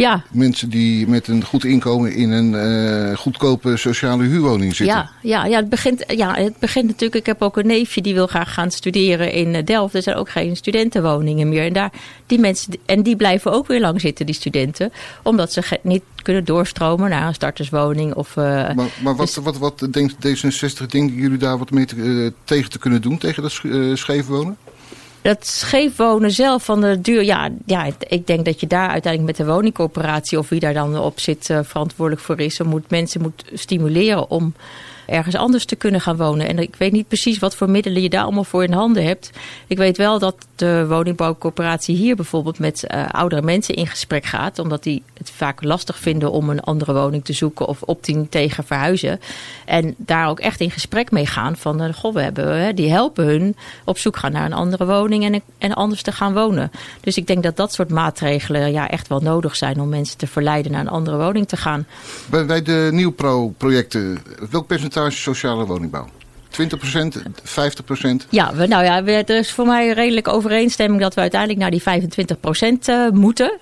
Ja. 0.00 0.22
Mensen 0.30 0.70
die 0.70 1.08
met 1.08 1.28
een 1.28 1.44
goed 1.44 1.64
inkomen 1.64 2.12
in 2.12 2.30
een 2.30 2.52
uh, 2.52 3.16
goedkope 3.16 3.76
sociale 3.76 4.24
huurwoning 4.24 4.76
zitten. 4.76 4.96
Ja, 4.96 5.10
ja, 5.22 5.44
ja, 5.44 5.56
het 5.56 5.68
begint, 5.68 6.04
ja, 6.06 6.34
het 6.34 6.58
begint 6.58 6.86
natuurlijk. 6.86 7.14
Ik 7.14 7.26
heb 7.26 7.42
ook 7.42 7.56
een 7.56 7.66
neefje 7.66 8.00
die 8.00 8.14
wil 8.14 8.26
graag 8.26 8.54
gaan 8.54 8.70
studeren 8.70 9.32
in 9.32 9.64
Delft. 9.64 9.94
Er 9.94 10.02
zijn 10.02 10.16
ook 10.16 10.30
geen 10.30 10.56
studentenwoningen 10.56 11.48
meer. 11.48 11.64
En, 11.64 11.72
daar, 11.72 11.92
die 12.26 12.38
mensen, 12.38 12.72
en 12.86 13.02
die 13.02 13.16
blijven 13.16 13.52
ook 13.52 13.66
weer 13.66 13.80
lang 13.80 14.00
zitten, 14.00 14.26
die 14.26 14.34
studenten. 14.34 14.92
Omdat 15.22 15.52
ze 15.52 15.78
niet 15.82 16.02
kunnen 16.22 16.44
doorstromen 16.44 17.10
naar 17.10 17.26
een 17.26 17.34
starterswoning. 17.34 18.14
Of, 18.14 18.36
uh, 18.36 18.44
maar 18.44 18.74
maar 18.74 19.16
wat, 19.16 19.26
dus, 19.26 19.36
wat, 19.36 19.58
wat, 19.58 19.80
wat 19.80 19.92
denkt 19.92 20.14
D66, 20.14 20.86
denken 20.86 21.14
jullie 21.14 21.38
daar 21.38 21.58
wat 21.58 21.70
mee 21.70 21.84
te, 21.84 21.96
uh, 21.96 22.30
tegen 22.44 22.70
te 22.70 22.78
kunnen 22.78 23.02
doen? 23.02 23.18
Tegen 23.18 23.42
dat 23.42 23.52
scheef 23.98 24.26
wonen? 24.26 24.56
Dat 25.22 25.46
scheef 25.46 25.96
wonen 25.96 26.30
zelf 26.30 26.64
van 26.64 26.80
de 26.80 27.00
duur. 27.00 27.24
Ja, 27.24 27.50
ja, 27.66 27.86
ik 28.08 28.26
denk 28.26 28.44
dat 28.44 28.60
je 28.60 28.66
daar 28.66 28.88
uiteindelijk 28.88 29.38
met 29.38 29.46
de 29.46 29.52
woningcorporatie 29.52 30.38
of 30.38 30.48
wie 30.48 30.60
daar 30.60 30.74
dan 30.74 30.98
op 30.98 31.20
zit 31.20 31.48
uh, 31.48 31.58
verantwoordelijk 31.62 32.24
voor 32.24 32.40
is. 32.40 32.60
Moet 32.60 32.90
mensen 32.90 33.20
moet 33.20 33.44
stimuleren 33.52 34.30
om 34.30 34.54
ergens 35.10 35.34
anders 35.34 35.64
te 35.64 35.76
kunnen 35.76 36.00
gaan 36.00 36.16
wonen. 36.16 36.48
En 36.48 36.58
ik 36.58 36.74
weet 36.76 36.92
niet 36.92 37.08
precies 37.08 37.38
wat 37.38 37.56
voor 37.56 37.70
middelen 37.70 38.02
je 38.02 38.08
daar 38.08 38.22
allemaal 38.22 38.44
voor 38.44 38.64
in 38.64 38.72
handen 38.72 39.04
hebt. 39.04 39.30
Ik 39.66 39.78
weet 39.78 39.96
wel 39.96 40.18
dat 40.18 40.36
de 40.56 40.86
woningbouwcorporatie 40.88 41.96
hier 41.96 42.16
bijvoorbeeld 42.16 42.58
met 42.58 42.84
uh, 42.94 43.08
oudere 43.08 43.42
mensen 43.42 43.74
in 43.74 43.86
gesprek 43.86 44.24
gaat. 44.24 44.58
Omdat 44.58 44.82
die 44.82 45.02
het 45.14 45.30
vaak 45.30 45.62
lastig 45.62 45.98
vinden 45.98 46.32
om 46.32 46.50
een 46.50 46.60
andere 46.60 46.92
woning 46.92 47.24
te 47.24 47.32
zoeken 47.32 47.66
of 47.66 47.82
op 47.82 48.04
die 48.04 48.28
tegen 48.28 48.64
verhuizen. 48.64 49.20
En 49.64 49.94
daar 49.96 50.28
ook 50.28 50.40
echt 50.40 50.60
in 50.60 50.70
gesprek 50.70 51.10
mee 51.10 51.26
gaan 51.26 51.56
van, 51.56 51.82
uh, 51.82 51.94
goh, 51.94 52.14
we 52.14 52.20
hebben, 52.20 52.76
die 52.76 52.90
helpen 52.90 53.24
hun 53.24 53.56
op 53.84 53.98
zoek 53.98 54.16
gaan 54.16 54.32
naar 54.32 54.44
een 54.44 54.52
andere 54.52 54.86
woning 54.86 55.24
en, 55.24 55.42
en 55.58 55.74
anders 55.74 56.02
te 56.02 56.12
gaan 56.12 56.34
wonen. 56.34 56.70
Dus 57.00 57.16
ik 57.16 57.26
denk 57.26 57.42
dat 57.42 57.56
dat 57.56 57.72
soort 57.72 57.90
maatregelen 57.90 58.72
ja, 58.72 58.88
echt 58.88 59.08
wel 59.08 59.20
nodig 59.20 59.56
zijn 59.56 59.80
om 59.80 59.88
mensen 59.88 60.18
te 60.18 60.26
verleiden 60.26 60.72
naar 60.72 60.80
een 60.80 60.88
andere 60.88 61.16
woning 61.16 61.48
te 61.48 61.56
gaan. 61.56 61.86
Bij, 62.30 62.46
bij 62.46 62.62
de 62.62 62.88
nieuwpro-projecten, 62.92 64.18
welk 64.50 64.66
percentage 64.66 64.99
sociale 65.08 65.66
woningbouw? 65.66 66.08
20%, 66.50 66.62
50%? 67.44 68.28
Ja, 68.28 68.54
we, 68.54 68.66
nou 68.66 68.84
ja, 68.84 69.04
er 69.04 69.30
is 69.30 69.52
voor 69.52 69.66
mij 69.66 69.90
redelijk 69.90 70.28
overeenstemming 70.28 71.00
dat 71.00 71.14
we 71.14 71.20
uiteindelijk 71.20 71.60
naar 71.60 71.70
die 71.70 71.82
25% 71.82 72.88
uh, 72.88 73.08
moeten. 73.08 73.58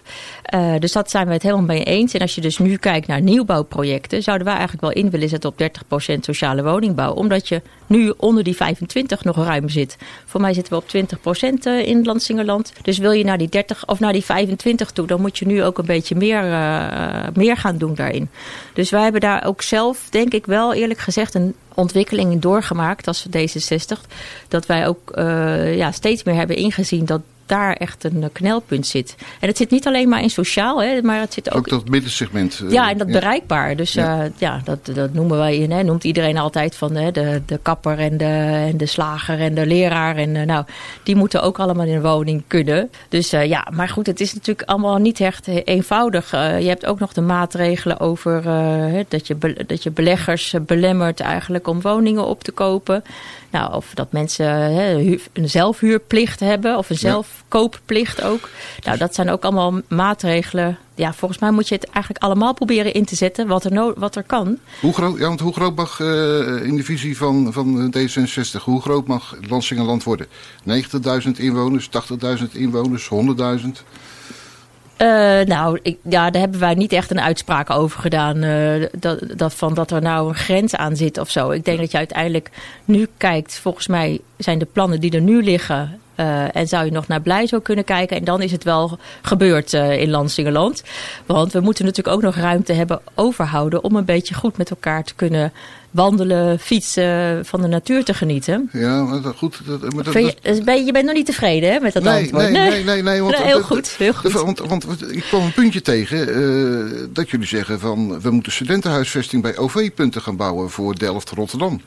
Uh, 0.54 0.74
dus 0.78 0.92
dat 0.92 1.10
zijn 1.10 1.26
we 1.26 1.32
het 1.32 1.42
helemaal 1.42 1.64
mee 1.64 1.82
eens. 1.82 2.14
En 2.14 2.20
als 2.20 2.34
je 2.34 2.40
dus 2.40 2.58
nu 2.58 2.76
kijkt 2.76 3.06
naar 3.06 3.20
nieuwbouwprojecten, 3.20 4.22
zouden 4.22 4.46
wij 4.46 4.56
eigenlijk 4.56 4.94
wel 4.94 5.04
in 5.04 5.10
willen 5.10 5.28
zetten 5.28 5.50
op 5.50 5.60
30% 5.60 6.18
sociale 6.20 6.62
woningbouw. 6.62 7.12
Omdat 7.12 7.48
je 7.48 7.62
nu 7.86 8.12
onder 8.16 8.44
die 8.44 8.56
25 8.56 9.24
nog 9.24 9.36
ruim 9.36 9.68
zit. 9.68 9.96
Voor 10.26 10.40
mij 10.40 10.54
zitten 10.54 10.72
we 10.72 10.78
op 10.78 10.88
20% 11.82 11.86
in 11.86 12.04
Landsingerland. 12.04 12.72
Dus 12.82 12.98
wil 12.98 13.10
je 13.10 13.24
naar 13.24 13.38
die 13.38 13.48
30 13.48 13.86
of 13.86 14.00
naar 14.00 14.12
die 14.12 14.24
25 14.24 14.90
toe, 14.90 15.06
dan 15.06 15.20
moet 15.20 15.38
je 15.38 15.46
nu 15.46 15.64
ook 15.64 15.78
een 15.78 15.86
beetje 15.86 16.14
meer, 16.14 16.44
uh, 16.44 17.26
meer 17.34 17.56
gaan 17.56 17.78
doen 17.78 17.94
daarin. 17.94 18.30
Dus 18.72 18.90
wij 18.90 19.02
hebben 19.02 19.20
daar 19.20 19.46
ook 19.46 19.62
zelf, 19.62 20.06
denk 20.10 20.32
ik 20.32 20.46
wel 20.46 20.74
eerlijk 20.74 21.00
gezegd, 21.00 21.34
een 21.34 21.54
ontwikkeling 21.74 22.32
in 22.32 22.40
doorgemaakt 22.40 23.06
als 23.06 23.26
D66. 23.36 24.00
Dat 24.48 24.66
wij 24.66 24.88
ook 24.88 25.12
ja, 25.74 25.92
steeds 25.92 26.22
meer 26.22 26.34
hebben 26.34 26.56
ingezien 26.56 27.04
dat 27.04 27.20
daar 27.48 27.72
echt 27.72 28.04
een 28.04 28.30
knelpunt 28.32 28.86
zit. 28.86 29.14
En 29.40 29.48
het 29.48 29.56
zit 29.56 29.70
niet 29.70 29.86
alleen 29.86 30.08
maar 30.08 30.22
in 30.22 30.30
sociaal, 30.30 30.82
hè, 30.82 31.02
maar 31.02 31.20
het 31.20 31.32
zit 31.32 31.50
ook... 31.50 31.56
Ook 31.56 31.68
dat 31.68 31.88
middensegment. 31.88 32.60
Uh, 32.64 32.70
ja, 32.70 32.90
en 32.90 32.98
dat 32.98 33.06
ja. 33.06 33.12
bereikbaar. 33.12 33.76
Dus 33.76 33.92
ja, 33.92 34.24
uh, 34.24 34.30
ja 34.38 34.60
dat, 34.64 34.90
dat 34.94 35.12
noemen 35.12 35.38
wij, 35.38 35.66
hè, 35.68 35.82
noemt 35.82 36.04
iedereen 36.04 36.38
altijd 36.38 36.76
van 36.76 36.94
hè, 36.94 37.10
de, 37.10 37.42
de 37.46 37.58
kapper 37.62 37.98
en 37.98 38.16
de, 38.16 38.64
en 38.70 38.76
de 38.76 38.86
slager 38.86 39.40
en 39.40 39.54
de 39.54 39.66
leraar. 39.66 40.16
En 40.16 40.34
uh, 40.34 40.42
nou, 40.42 40.64
die 41.02 41.16
moeten 41.16 41.42
ook 41.42 41.58
allemaal 41.58 41.86
in 41.86 41.94
een 41.94 42.02
woning 42.02 42.42
kunnen. 42.46 42.90
Dus 43.08 43.30
ja, 43.30 43.66
maar 43.72 43.88
goed, 43.88 44.06
het 44.06 44.20
is 44.20 44.34
natuurlijk 44.34 44.68
allemaal 44.68 44.98
niet 44.98 45.20
echt 45.20 45.46
eenvoudig. 45.46 46.30
je 46.30 46.68
hebt 46.68 46.86
ook 46.86 46.98
nog 46.98 47.12
de 47.12 47.20
maatregelen 47.20 48.00
over 48.00 48.42
dat, 49.08 49.26
je 49.26 49.64
dat 49.66 49.82
je 49.82 49.90
beleggers 49.90 50.54
belemmert 50.66 51.20
eigenlijk 51.20 51.68
om 51.68 51.80
woningen 51.80 52.26
op 52.26 52.44
te 52.44 52.52
kopen. 52.52 53.04
Nou, 53.50 53.74
of 53.74 53.90
dat 53.94 54.12
mensen 54.12 54.46
hè, 54.46 55.18
een 55.32 55.48
zelfhuurplicht 55.48 56.40
hebben 56.40 56.76
of 56.76 56.90
een 56.90 56.98
zelfkoopplicht 56.98 58.22
ook. 58.22 58.48
Nou, 58.84 58.98
dat 58.98 59.14
zijn 59.14 59.30
ook 59.30 59.44
allemaal 59.44 59.80
maatregelen. 59.88 60.78
Ja, 60.94 61.14
volgens 61.14 61.40
mij 61.40 61.50
moet 61.50 61.68
je 61.68 61.74
het 61.74 61.84
eigenlijk 61.84 62.24
allemaal 62.24 62.54
proberen 62.54 62.92
in 62.92 63.04
te 63.04 63.16
zetten 63.16 63.46
wat 63.46 63.64
er, 63.64 63.72
no 63.72 63.92
wat 63.96 64.16
er 64.16 64.22
kan. 64.22 64.58
Hoe 64.80 64.92
groot, 64.92 65.18
ja, 65.18 65.26
want 65.26 65.40
hoe 65.40 65.52
groot 65.52 65.76
mag 65.76 66.00
uh, 66.00 66.08
in 66.64 66.76
de 66.76 66.84
visie 66.84 67.16
van, 67.16 67.52
van 67.52 67.94
D66, 67.96 68.62
hoe 68.62 68.80
groot 68.80 69.06
mag 69.06 69.36
Lansingerland 69.48 70.04
worden? 70.04 70.26
90.000 70.68 71.30
inwoners, 71.36 71.88
80.000 72.42 72.44
inwoners, 72.52 73.10
100.000? 73.10 73.68
Uh, 75.02 75.40
nou, 75.40 75.78
ik, 75.82 75.98
ja, 76.02 76.30
daar 76.30 76.40
hebben 76.40 76.60
wij 76.60 76.74
niet 76.74 76.92
echt 76.92 77.10
een 77.10 77.20
uitspraak 77.20 77.70
over 77.70 78.00
gedaan. 78.00 78.44
Uh, 78.44 78.86
dat, 78.98 79.20
dat, 79.36 79.54
van 79.54 79.74
dat 79.74 79.90
er 79.90 80.02
nou 80.02 80.28
een 80.28 80.34
grens 80.34 80.74
aan 80.74 80.96
zit 80.96 81.18
of 81.18 81.30
zo. 81.30 81.50
Ik 81.50 81.64
denk 81.64 81.78
dat 81.78 81.90
je 81.90 81.98
uiteindelijk 81.98 82.50
nu 82.84 83.08
kijkt, 83.16 83.58
volgens 83.58 83.86
mij 83.86 84.20
zijn 84.36 84.58
de 84.58 84.68
plannen 84.72 85.00
die 85.00 85.12
er 85.12 85.20
nu 85.20 85.42
liggen 85.42 86.00
en 86.52 86.68
zou 86.68 86.84
je 86.84 86.90
nog 86.90 87.08
naar 87.08 87.20
Blijzo 87.20 87.60
kunnen 87.60 87.84
kijken. 87.84 88.16
En 88.16 88.24
dan 88.24 88.42
is 88.42 88.52
het 88.52 88.64
wel 88.64 88.98
gebeurd 89.22 89.72
in 89.72 90.10
Lansingerland. 90.10 90.82
Want 91.26 91.52
we 91.52 91.60
moeten 91.60 91.84
natuurlijk 91.84 92.16
ook 92.16 92.22
nog 92.22 92.34
ruimte 92.34 92.72
hebben 92.72 93.00
overhouden 93.14 93.84
om 93.84 93.96
een 93.96 94.04
beetje 94.04 94.34
goed 94.34 94.56
met 94.56 94.70
elkaar 94.70 95.04
te 95.04 95.14
kunnen 95.14 95.52
wandelen, 95.90 96.58
fietsen, 96.58 97.46
van 97.46 97.60
de 97.60 97.68
natuur 97.68 98.04
te 98.04 98.14
genieten. 98.14 98.68
Ja, 98.72 99.02
maar 99.02 99.20
goed. 99.36 99.60
Dat, 99.66 99.94
maar 99.94 100.04
dat, 100.04 100.14
je, 100.14 100.62
ben, 100.64 100.84
je 100.84 100.92
bent 100.92 101.04
nog 101.04 101.14
niet 101.14 101.26
tevreden 101.26 101.72
hè, 101.72 101.80
met 101.80 101.92
dat 101.92 102.02
nee, 102.02 102.22
antwoord? 102.22 102.50
Nee, 102.50 102.70
nee, 102.70 102.84
nee. 102.84 103.02
nee, 103.02 103.22
want, 103.22 103.36
heel 103.36 103.62
goed, 103.62 103.88
heel 103.88 104.12
goed. 104.12 104.32
Want, 104.32 104.58
want, 104.58 105.12
ik 105.12 105.22
kwam 105.22 105.42
een 105.42 105.52
puntje 105.52 105.82
tegen 105.82 106.28
uh, 106.28 107.06
dat 107.12 107.30
jullie 107.30 107.46
zeggen 107.46 107.80
van... 107.80 108.20
we 108.20 108.30
moeten 108.30 108.52
studentenhuisvesting 108.52 109.42
bij 109.42 109.56
OV-punten 109.56 110.22
gaan 110.22 110.36
bouwen 110.36 110.70
voor 110.70 110.98
Delft-Rotterdam. 110.98 111.80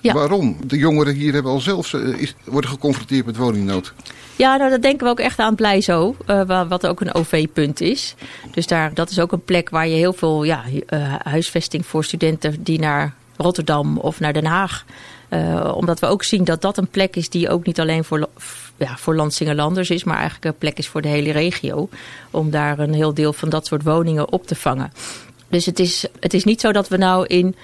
Ja. 0.00 0.12
Waarom? 0.12 0.56
De 0.66 0.76
jongeren 0.76 1.14
hier 1.14 1.32
hebben 1.32 1.52
al 1.52 1.60
zelf, 1.60 1.92
uh, 1.92 2.20
is, 2.20 2.34
worden 2.44 2.70
geconfronteerd 2.70 3.26
met 3.26 3.36
woningnood. 3.36 3.92
Ja, 4.36 4.56
nou, 4.56 4.70
dat 4.70 4.82
denken 4.82 5.04
we 5.04 5.10
ook 5.10 5.20
echt 5.20 5.38
aan 5.38 5.54
Blijzo, 5.54 6.16
uh, 6.26 6.68
wat 6.68 6.86
ook 6.86 7.00
een 7.00 7.14
OV-punt 7.14 7.80
is. 7.80 8.14
Dus 8.50 8.66
daar, 8.66 8.94
dat 8.94 9.10
is 9.10 9.20
ook 9.20 9.32
een 9.32 9.44
plek 9.44 9.70
waar 9.70 9.88
je 9.88 9.94
heel 9.94 10.12
veel 10.12 10.44
ja, 10.44 10.62
uh, 10.88 11.14
huisvesting 11.18 11.86
voor 11.86 12.04
studenten 12.04 12.62
die 12.62 12.78
naar 12.78 13.14
Rotterdam 13.36 13.98
of 13.98 14.20
naar 14.20 14.32
Den 14.32 14.44
Haag. 14.44 14.84
Uh, 15.30 15.72
omdat 15.74 16.00
we 16.00 16.06
ook 16.06 16.22
zien 16.22 16.44
dat 16.44 16.62
dat 16.62 16.76
een 16.76 16.88
plek 16.88 17.16
is 17.16 17.28
die 17.28 17.48
ook 17.48 17.66
niet 17.66 17.80
alleen 17.80 18.04
voor, 18.04 18.28
ja, 18.76 18.96
voor 18.96 19.16
Landsingerlanders 19.16 19.90
is, 19.90 20.04
maar 20.04 20.16
eigenlijk 20.16 20.44
een 20.44 20.58
plek 20.58 20.78
is 20.78 20.88
voor 20.88 21.02
de 21.02 21.08
hele 21.08 21.32
regio. 21.32 21.88
Om 22.30 22.50
daar 22.50 22.78
een 22.78 22.94
heel 22.94 23.14
deel 23.14 23.32
van 23.32 23.48
dat 23.48 23.66
soort 23.66 23.82
woningen 23.82 24.32
op 24.32 24.46
te 24.46 24.54
vangen. 24.54 24.92
Dus 25.48 25.66
het 25.66 25.78
is, 25.78 26.06
het 26.20 26.34
is 26.34 26.44
niet 26.44 26.60
zo 26.60 26.72
dat 26.72 26.88
we 26.88 26.96
nou 26.96 27.26
in, 27.26 27.56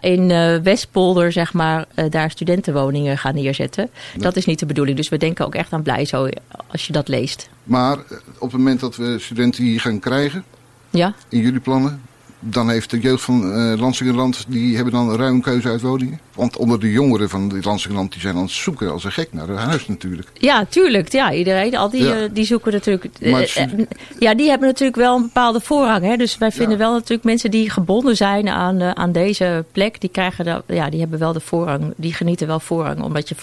in 0.00 0.30
uh, 0.30 0.56
Westpolder, 0.56 1.32
zeg 1.32 1.52
maar, 1.52 1.84
uh, 1.94 2.04
daar 2.10 2.30
studentenwoningen 2.30 3.18
gaan 3.18 3.34
neerzetten. 3.34 3.90
Dat 4.16 4.36
is 4.36 4.44
niet 4.44 4.58
de 4.58 4.66
bedoeling. 4.66 4.96
Dus 4.96 5.08
we 5.08 5.16
denken 5.16 5.46
ook 5.46 5.54
echt 5.54 5.72
aan 5.72 5.82
blij 5.82 6.04
zo 6.04 6.28
als 6.66 6.86
je 6.86 6.92
dat 6.92 7.08
leest. 7.08 7.48
Maar 7.64 7.98
op 8.38 8.50
het 8.50 8.52
moment 8.52 8.80
dat 8.80 8.96
we 8.96 9.16
studenten 9.18 9.64
hier 9.64 9.80
gaan 9.80 9.98
krijgen, 9.98 10.44
ja? 10.90 11.14
in 11.28 11.40
jullie 11.40 11.60
plannen, 11.60 12.02
dan 12.40 12.70
heeft 12.70 12.90
de 12.90 13.00
jeugd 13.00 13.22
van 13.22 13.58
uh, 13.58 13.78
Lansingerland, 13.78 14.44
die 14.48 14.74
hebben 14.74 14.92
dan 14.92 15.08
een 15.08 15.16
ruim 15.16 15.40
keuze 15.40 15.68
uit 15.68 15.80
woningen. 15.80 16.20
Want 16.34 16.56
onder 16.56 16.80
de 16.80 16.92
jongeren 16.92 17.28
van 17.28 17.50
het 17.50 17.64
Lansingerland, 17.64 18.12
die 18.12 18.20
zijn 18.20 18.36
aan 18.36 18.42
het 18.42 18.50
zoeken 18.50 18.92
als 18.92 19.04
een 19.04 19.12
gek 19.12 19.32
naar 19.32 19.48
een 19.48 19.56
huis 19.56 19.86
natuurlijk. 19.88 20.28
Ja, 20.34 20.64
tuurlijk. 20.64 21.12
Ja, 21.12 21.32
iedereen. 21.32 21.76
Al 21.76 21.90
die, 21.90 22.02
ja. 22.02 22.22
uh, 22.22 22.28
die 22.32 22.44
zoeken 22.44 22.72
natuurlijk... 22.72 23.08
Uh, 23.20 23.46
ja, 24.18 24.34
die 24.34 24.48
hebben 24.48 24.68
natuurlijk 24.68 24.96
wel 24.96 25.16
een 25.16 25.22
bepaalde 25.22 25.60
voorrang. 25.60 26.04
Hè? 26.04 26.16
Dus 26.16 26.38
wij 26.38 26.52
vinden 26.52 26.78
ja. 26.78 26.84
wel 26.84 26.92
natuurlijk 26.92 27.24
mensen 27.24 27.50
die 27.50 27.70
gebonden 27.70 28.16
zijn 28.16 28.48
aan, 28.48 28.96
aan 28.96 29.12
deze 29.12 29.64
plek, 29.72 30.00
die, 30.00 30.10
krijgen 30.10 30.62
ja, 30.66 30.90
die 30.90 31.00
hebben 31.00 31.18
wel 31.18 31.32
de 31.32 31.40
voorrang. 31.40 31.92
Die 31.96 32.12
genieten 32.12 32.46
wel 32.46 32.60
voorrang. 32.60 33.02
Omdat 33.02 33.28
je, 33.28 33.34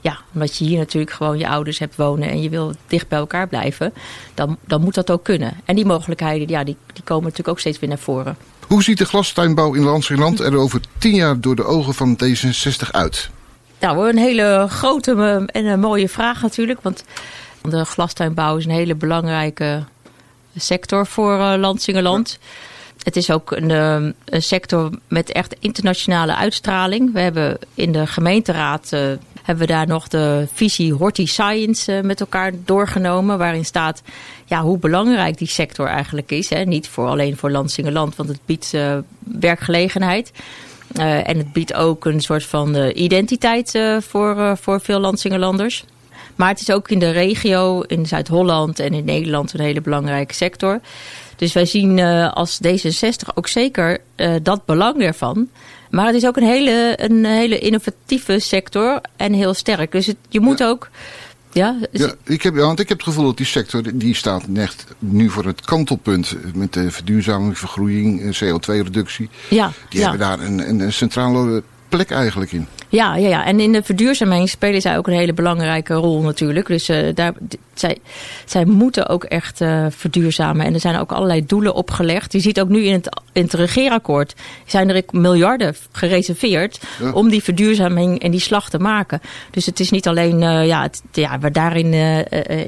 ja, 0.00 0.18
omdat 0.34 0.56
je 0.56 0.64
hier 0.64 0.78
natuurlijk 0.78 1.12
gewoon 1.12 1.38
je 1.38 1.48
ouders 1.48 1.78
hebt 1.78 1.96
wonen 1.96 2.28
en 2.28 2.42
je 2.42 2.48
wil 2.48 2.72
dicht 2.86 3.08
bij 3.08 3.18
elkaar 3.18 3.48
blijven. 3.48 3.92
Dan, 4.34 4.56
dan 4.66 4.82
moet 4.82 4.94
dat 4.94 5.10
ook 5.10 5.24
kunnen. 5.24 5.52
En 5.64 5.76
die 5.76 5.86
mogelijkheden, 5.86 6.48
ja, 6.48 6.64
die, 6.64 6.76
die 6.92 7.04
komen 7.04 7.22
natuurlijk 7.22 7.48
ook 7.48 7.60
steeds 7.60 7.78
weer 7.78 7.88
naar 7.88 7.98
voren. 7.98 8.27
Hoe 8.66 8.82
ziet 8.82 8.98
de 8.98 9.04
glastuinbouw 9.04 9.74
in 9.74 9.82
Landsingerland 9.82 10.40
er 10.40 10.56
over 10.56 10.80
tien 10.98 11.14
jaar 11.14 11.40
door 11.40 11.56
de 11.56 11.64
ogen 11.64 11.94
van 11.94 12.18
D66 12.24 12.90
uit? 12.90 13.30
Nou, 13.80 14.08
een 14.08 14.18
hele 14.18 14.66
grote 14.68 15.12
en 15.46 15.66
een 15.66 15.80
mooie 15.80 16.08
vraag 16.08 16.42
natuurlijk. 16.42 16.80
Want 16.82 17.04
de 17.62 17.84
glastuinbouw 17.84 18.56
is 18.56 18.64
een 18.64 18.70
hele 18.70 18.94
belangrijke 18.94 19.84
sector 20.56 21.06
voor 21.06 21.38
uh, 21.38 21.54
Landsingerland. 21.56 22.38
Het 23.02 23.16
is 23.16 23.30
ook 23.30 23.50
een, 23.50 23.70
een, 23.70 24.42
sector 24.42 24.90
met 25.08 25.32
echt 25.32 25.56
internationale 25.60 26.34
uitstraling. 26.34 27.12
We 27.12 27.20
hebben 27.20 27.58
in 27.74 27.92
de 27.92 28.06
gemeenteraad 28.06 28.90
uh, 28.94 29.00
hebben 29.42 29.66
we 29.66 29.72
daar 29.72 29.86
nog 29.86 30.08
de 30.08 30.48
visie 30.52 30.92
Horti 30.92 31.26
Science 31.26 31.92
uh, 31.92 32.00
met 32.00 32.20
elkaar 32.20 32.52
doorgenomen. 32.64 33.38
Waarin 33.38 33.64
staat 33.64 34.02
ja, 34.48 34.62
hoe 34.62 34.78
belangrijk 34.78 35.38
die 35.38 35.48
sector 35.48 35.86
eigenlijk 35.86 36.30
is. 36.30 36.50
Hè. 36.50 36.64
Niet 36.64 36.88
voor, 36.88 37.06
alleen 37.06 37.36
voor 37.36 37.50
Landsingerland, 37.50 38.16
want 38.16 38.28
het 38.28 38.40
biedt 38.44 38.72
uh, 38.74 38.98
werkgelegenheid. 39.18 40.32
Uh, 40.98 41.28
en 41.28 41.38
het 41.38 41.52
biedt 41.52 41.74
ook 41.74 42.04
een 42.04 42.20
soort 42.20 42.44
van 42.44 42.90
identiteit 42.94 43.78
voor, 44.00 44.56
voor 44.60 44.80
veel 44.80 44.98
Landsingerlanders. 44.98 45.84
Maar 46.36 46.48
het 46.48 46.60
is 46.60 46.70
ook 46.70 46.88
in 46.88 46.98
de 46.98 47.10
regio, 47.10 47.80
in 47.80 48.06
Zuid-Holland 48.06 48.78
en 48.78 48.94
in 48.94 49.04
Nederland 49.04 49.52
een 49.52 49.60
hele 49.60 49.80
belangrijke 49.80 50.34
sector. 50.34 50.80
Dus 51.36 51.52
wij 51.52 51.64
zien 51.64 52.00
als 52.32 52.60
D66 52.66 53.34
ook 53.34 53.48
zeker 53.48 54.00
dat 54.42 54.64
belang 54.64 55.02
ervan. 55.02 55.48
Maar 55.90 56.06
het 56.06 56.14
is 56.14 56.26
ook 56.26 56.36
een 56.36 56.46
hele, 56.46 56.94
een 56.96 57.24
hele 57.24 57.58
innovatieve 57.58 58.38
sector 58.38 59.00
en 59.16 59.32
heel 59.32 59.54
sterk. 59.54 59.92
Dus 59.92 60.06
het, 60.06 60.16
je 60.28 60.40
moet 60.40 60.62
ook... 60.62 60.90
Ja, 61.52 61.76
ja, 61.92 62.14
ik 62.24 62.42
heb, 62.42 62.54
ja, 62.54 62.60
want 62.60 62.80
ik 62.80 62.88
heb 62.88 62.98
het 62.98 63.06
gevoel 63.06 63.24
dat 63.24 63.36
die 63.36 63.46
sector 63.46 63.82
die 63.94 64.14
staat 64.14 64.44
echt 64.54 64.84
nu 64.98 65.30
voor 65.30 65.44
het 65.44 65.60
kantelpunt. 65.60 66.36
Met 66.54 66.72
de 66.72 66.90
verduurzaming, 66.90 67.58
vergroeiing, 67.58 68.38
CO2-reductie. 68.44 69.28
Ja, 69.50 69.72
die 69.88 70.00
ja. 70.00 70.10
hebben 70.10 70.28
daar 70.28 70.40
een, 70.40 70.68
een, 70.68 70.80
een 70.80 70.92
centrale 70.92 71.62
plek 71.88 72.10
eigenlijk 72.10 72.52
in. 72.52 72.66
Ja, 72.90 73.16
ja, 73.16 73.28
ja, 73.28 73.44
en 73.44 73.60
in 73.60 73.72
de 73.72 73.82
verduurzaming 73.82 74.48
spelen 74.48 74.80
zij 74.80 74.96
ook 74.96 75.06
een 75.06 75.12
hele 75.12 75.32
belangrijke 75.32 75.94
rol 75.94 76.22
natuurlijk. 76.22 76.66
Dus 76.66 76.88
uh, 76.88 77.14
daar, 77.14 77.32
zij, 77.74 77.98
zij 78.44 78.64
moeten 78.64 79.08
ook 79.08 79.24
echt 79.24 79.60
uh, 79.60 79.86
verduurzamen. 79.90 80.66
En 80.66 80.74
er 80.74 80.80
zijn 80.80 80.96
ook 80.96 81.12
allerlei 81.12 81.46
doelen 81.46 81.74
opgelegd. 81.74 82.32
Je 82.32 82.40
ziet 82.40 82.60
ook 82.60 82.68
nu 82.68 82.84
in 82.84 82.92
het, 82.92 83.20
in 83.32 83.42
het 83.42 83.52
regeerakkoord 83.52 84.34
zijn 84.66 84.88
er 84.90 85.02
miljarden 85.10 85.76
gereserveerd 85.92 86.80
ja. 87.00 87.12
om 87.12 87.28
die 87.28 87.42
verduurzaming 87.42 88.22
en 88.22 88.30
die 88.30 88.40
slag 88.40 88.70
te 88.70 88.78
maken. 88.78 89.20
Dus 89.50 89.66
het 89.66 89.80
is 89.80 89.90
niet 89.90 90.08
alleen, 90.08 90.42
uh, 90.42 90.66
ja, 90.66 90.82
het, 90.82 91.02
ja, 91.12 91.38
waar 91.38 91.52
daarin, 91.52 91.92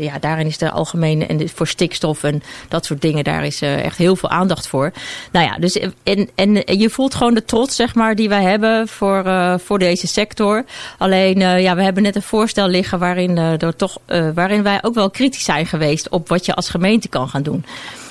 ja, 0.01 0.19
daarin 0.19 0.47
is 0.47 0.59
de 0.59 0.71
algemene 0.71 1.27
en 1.27 1.37
de, 1.37 1.49
voor 1.49 1.67
stikstof 1.67 2.23
en 2.23 2.43
dat 2.69 2.85
soort 2.85 3.03
dingen, 3.03 3.25
daar 3.25 3.45
is 3.47 3.63
echt 3.63 3.97
heel 3.97 4.17
veel 4.17 4.29
aandacht 4.29 4.67
voor. 4.67 4.93
Nou 5.33 5.47
ja, 5.47 5.57
dus 5.57 5.79
en, 6.03 6.29
en 6.35 6.79
je 6.79 6.91
voelt 6.91 7.15
gewoon 7.15 7.35
de 7.35 7.45
trots, 7.45 7.77
zeg 7.77 7.95
maar, 7.95 8.15
die 8.15 8.29
wij 8.29 8.43
hebben 8.43 8.89
voor, 8.89 9.25
voor 9.61 9.79
deze 9.79 10.07
sector. 10.11 10.65
Alleen, 10.99 11.41
uh, 11.41 11.63
ja, 11.63 11.75
we 11.75 11.83
hebben 11.83 12.03
net 12.03 12.17
een 12.17 12.23
voorstel 12.23 12.69
liggen 12.69 12.99
waarin, 12.99 13.37
uh, 13.37 13.63
er 13.63 13.77
toch, 13.77 13.99
uh, 14.07 14.29
waarin 14.35 14.63
wij 14.63 14.79
ook 14.83 14.95
wel 14.95 15.11
kritisch 15.11 15.45
zijn 15.45 15.67
geweest 15.67 16.09
op 16.09 16.29
wat 16.29 16.47
je 16.47 16.55
als 16.55 16.69
gemeente 16.69 17.09
kan 17.09 17.29
gaan 17.29 17.43
doen. 17.43 17.65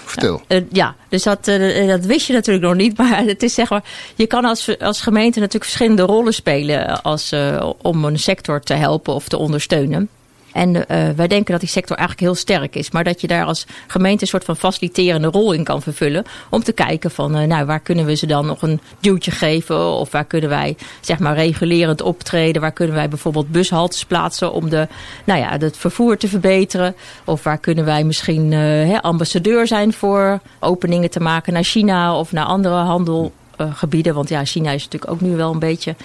Vertel. 0.06 0.42
ja, 0.72 0.96
dus 1.10 1.24
dat, 1.24 1.46
dat 1.88 2.06
wist 2.06 2.28
je 2.28 2.34
natuurlijk 2.34 2.66
nog 2.66 2.76
niet. 2.76 2.98
Maar 3.10 3.24
het 3.24 3.44
is 3.44 3.54
zeg 3.54 3.70
maar, 3.70 3.84
je 4.16 4.28
kan 4.28 4.46
als, 4.46 4.80
als 4.80 5.02
gemeente 5.02 5.40
natuurlijk 5.40 5.66
verschillende 5.66 6.02
rollen 6.02 6.34
spelen 6.34 7.02
als, 7.02 7.34
om 7.82 8.06
een 8.06 8.20
sector 8.20 8.62
te 8.62 8.74
helpen 8.74 9.14
of 9.14 9.28
te 9.28 9.38
ondersteunen. 9.38 10.10
En 10.54 10.76
uh, 10.76 10.84
wij 11.16 11.28
denken 11.28 11.52
dat 11.52 11.60
die 11.60 11.70
sector 11.70 11.98
eigenlijk 11.98 12.28
heel 12.28 12.40
sterk 12.40 12.76
is. 12.76 12.92
Maar 12.92 13.04
dat 13.04 13.22
je 13.22 13.28
daar 13.28 13.46
als 13.46 13.66
gemeente 13.88 14.22
een 14.22 14.28
soort 14.28 14.44
van 14.44 14.56
faciliterende 14.56 15.28
rol 15.28 15.54
in 15.54 15.64
kan 15.64 15.82
vervullen. 15.82 16.24
Om 16.50 16.64
te 16.64 16.72
kijken 16.72 17.12
van, 17.12 17.38
uh, 17.38 17.48
nou, 17.48 17.66
waar 17.66 17.80
kunnen 17.80 18.06
we 18.06 18.16
ze 18.16 18.26
dan 18.26 18.46
nog 18.46 18.62
een 18.62 18.80
duwtje 19.00 19.32
geven? 19.32 19.86
Of 19.86 20.12
waar 20.12 20.26
kunnen 20.26 20.50
wij, 20.50 20.78
zeg 21.02 21.20
maar, 21.20 21.36
regulerend 21.36 22.02
optreden? 22.02 22.62
Waar 22.62 22.72
kunnen 22.72 22.96
wij 22.96 23.10
bijvoorbeeld 23.10 23.52
bushaltes 23.52 24.06
plaatsen 24.06 24.52
om 24.52 24.70
de, 24.70 24.88
nou 25.24 25.40
ja, 25.40 25.58
het 25.58 25.78
vervoer 25.78 26.18
te 26.18 26.28
verbeteren? 26.28 26.96
Of 27.26 27.44
waar 27.44 27.58
kunnen 27.58 27.86
wij 27.86 28.04
misschien 28.04 28.52
hè, 28.52 29.02
ambassadeur 29.02 29.68
zijn 29.68 29.94
voor 29.94 30.40
openingen 30.60 31.10
te 31.10 31.20
maken 31.20 31.54
naar 31.54 31.64
China 31.64 32.16
of 32.16 32.32
naar 32.32 32.46
andere 32.46 32.76
handelgebieden? 32.76 34.14
Want 34.14 34.30
ja, 34.30 34.46
China 34.46 34.72
is 34.72 34.84
natuurlijk 34.84 35.12
ook 35.12 35.22
nu 35.22 35.36
wel 35.36 35.52
een 35.52 35.60
beetje 35.60 35.96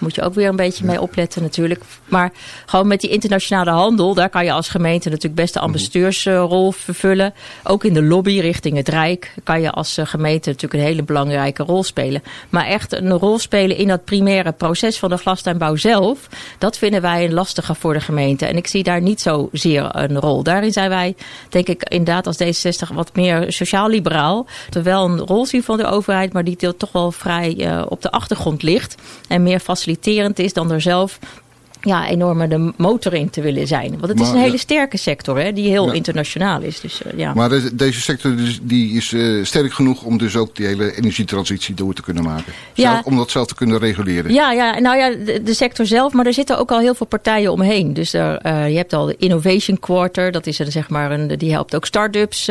moet 0.00 0.14
je 0.14 0.22
ook 0.22 0.34
weer 0.34 0.48
een 0.48 0.56
beetje 0.56 0.84
mee 0.84 1.00
opletten 1.00 1.42
natuurlijk. 1.42 1.82
Maar 2.08 2.32
gewoon 2.66 2.86
met 2.86 3.00
die 3.00 3.10
internationale 3.10 3.70
handel, 3.70 4.14
daar 4.14 4.28
kan 4.28 4.44
je 4.44 4.52
als 4.52 4.68
gemeente 4.68 5.08
natuurlijk 5.08 5.40
best 5.40 5.54
de 5.54 5.60
ambassadeursrol 5.60 6.72
vervullen. 6.72 7.34
Ook 7.64 7.84
in 7.84 7.94
de 7.94 8.02
lobby 8.02 8.38
richting 8.38 8.76
het 8.76 8.88
Rijk 8.88 9.34
kan 9.44 9.60
je 9.60 9.70
als 9.70 9.98
gemeente 10.02 10.48
natuurlijk 10.48 10.82
een 10.82 10.88
hele 10.88 11.02
belangrijke 11.02 11.62
rol 11.62 11.82
spelen. 11.82 12.22
Maar 12.48 12.66
echt 12.66 12.92
een 12.92 13.10
rol 13.10 13.38
spelen 13.38 13.76
in 13.76 13.88
dat 13.88 14.04
primaire 14.04 14.52
proces 14.52 14.98
van 14.98 15.10
de 15.10 15.16
glastuinbouw 15.16 15.76
zelf, 15.76 16.28
dat 16.58 16.78
vinden 16.78 17.02
wij 17.02 17.24
een 17.24 17.32
lastige 17.32 17.74
voor 17.74 17.92
de 17.92 18.00
gemeente. 18.00 18.46
En 18.46 18.56
ik 18.56 18.66
zie 18.66 18.82
daar 18.82 19.02
niet 19.02 19.20
zozeer 19.20 19.88
een 19.90 20.20
rol. 20.20 20.42
Daarin 20.42 20.72
zijn 20.72 20.88
wij, 20.88 21.14
denk 21.48 21.68
ik, 21.68 21.82
inderdaad 21.82 22.26
als 22.26 22.36
D66 22.42 22.94
wat 22.94 23.14
meer 23.14 23.52
sociaal-liberaal. 23.52 24.46
Wel 24.82 25.04
een 25.04 25.18
rol 25.18 25.46
zien 25.46 25.62
van 25.62 25.76
de 25.76 25.86
overheid, 25.86 26.32
maar 26.32 26.44
die 26.44 26.56
toch 26.76 26.92
wel 26.92 27.12
vrij 27.12 27.54
uh, 27.56 27.82
op 27.88 28.02
de 28.02 28.10
achtergrond 28.10 28.62
ligt. 28.62 28.94
En 29.28 29.42
meer 29.42 29.60
faciliterend 29.94 30.38
is 30.38 30.52
dan 30.52 30.72
er 30.72 30.80
zelf 30.80 31.18
ja, 31.80 32.08
enorme 32.08 32.48
de 32.48 32.72
motor 32.76 33.14
in 33.14 33.30
te 33.30 33.40
willen 33.40 33.66
zijn. 33.66 33.90
Want 33.90 34.08
het 34.08 34.18
maar, 34.18 34.26
is 34.26 34.32
een 34.32 34.40
hele 34.40 34.58
sterke 34.58 34.96
sector, 34.96 35.38
hè, 35.38 35.52
die 35.52 35.68
heel 35.68 35.86
ja. 35.86 35.92
internationaal 35.92 36.60
is. 36.60 36.80
Dus, 36.80 37.00
uh, 37.06 37.18
ja. 37.18 37.34
Maar 37.34 37.48
de, 37.48 37.74
deze 37.74 38.00
sector 38.00 38.34
die 38.62 38.92
is 38.92 39.12
uh, 39.12 39.44
sterk 39.44 39.72
genoeg 39.72 40.02
om 40.02 40.18
dus 40.18 40.36
ook 40.36 40.56
die 40.56 40.66
hele 40.66 40.96
energietransitie 40.96 41.74
door 41.74 41.94
te 41.94 42.02
kunnen 42.02 42.22
maken. 42.22 42.52
Ja. 42.74 42.92
Zelf, 42.92 43.04
om 43.04 43.16
dat 43.16 43.30
zelf 43.30 43.46
te 43.46 43.54
kunnen 43.54 43.78
reguleren. 43.78 44.32
Ja, 44.32 44.52
ja 44.52 44.78
nou 44.78 44.96
ja, 44.96 45.10
de, 45.24 45.42
de, 45.42 45.54
sector 45.54 45.86
zelf, 45.86 46.12
maar 46.12 46.26
er 46.26 46.32
zitten 46.32 46.58
ook 46.58 46.70
al 46.70 46.78
heel 46.78 46.94
veel 46.94 47.06
partijen 47.06 47.52
omheen. 47.52 47.94
Dus 47.94 48.12
er, 48.12 48.46
uh, 48.46 48.68
je 48.68 48.76
hebt 48.76 48.92
al 48.92 49.06
de 49.06 49.16
Innovation 49.18 49.78
Quarter, 49.78 50.32
dat 50.32 50.46
is 50.46 50.58
er, 50.58 50.72
zeg 50.72 50.88
maar 50.88 51.10
een, 51.10 51.28
die 51.38 51.52
helpt 51.52 51.74
ook 51.74 51.86
start-ups 51.86 52.48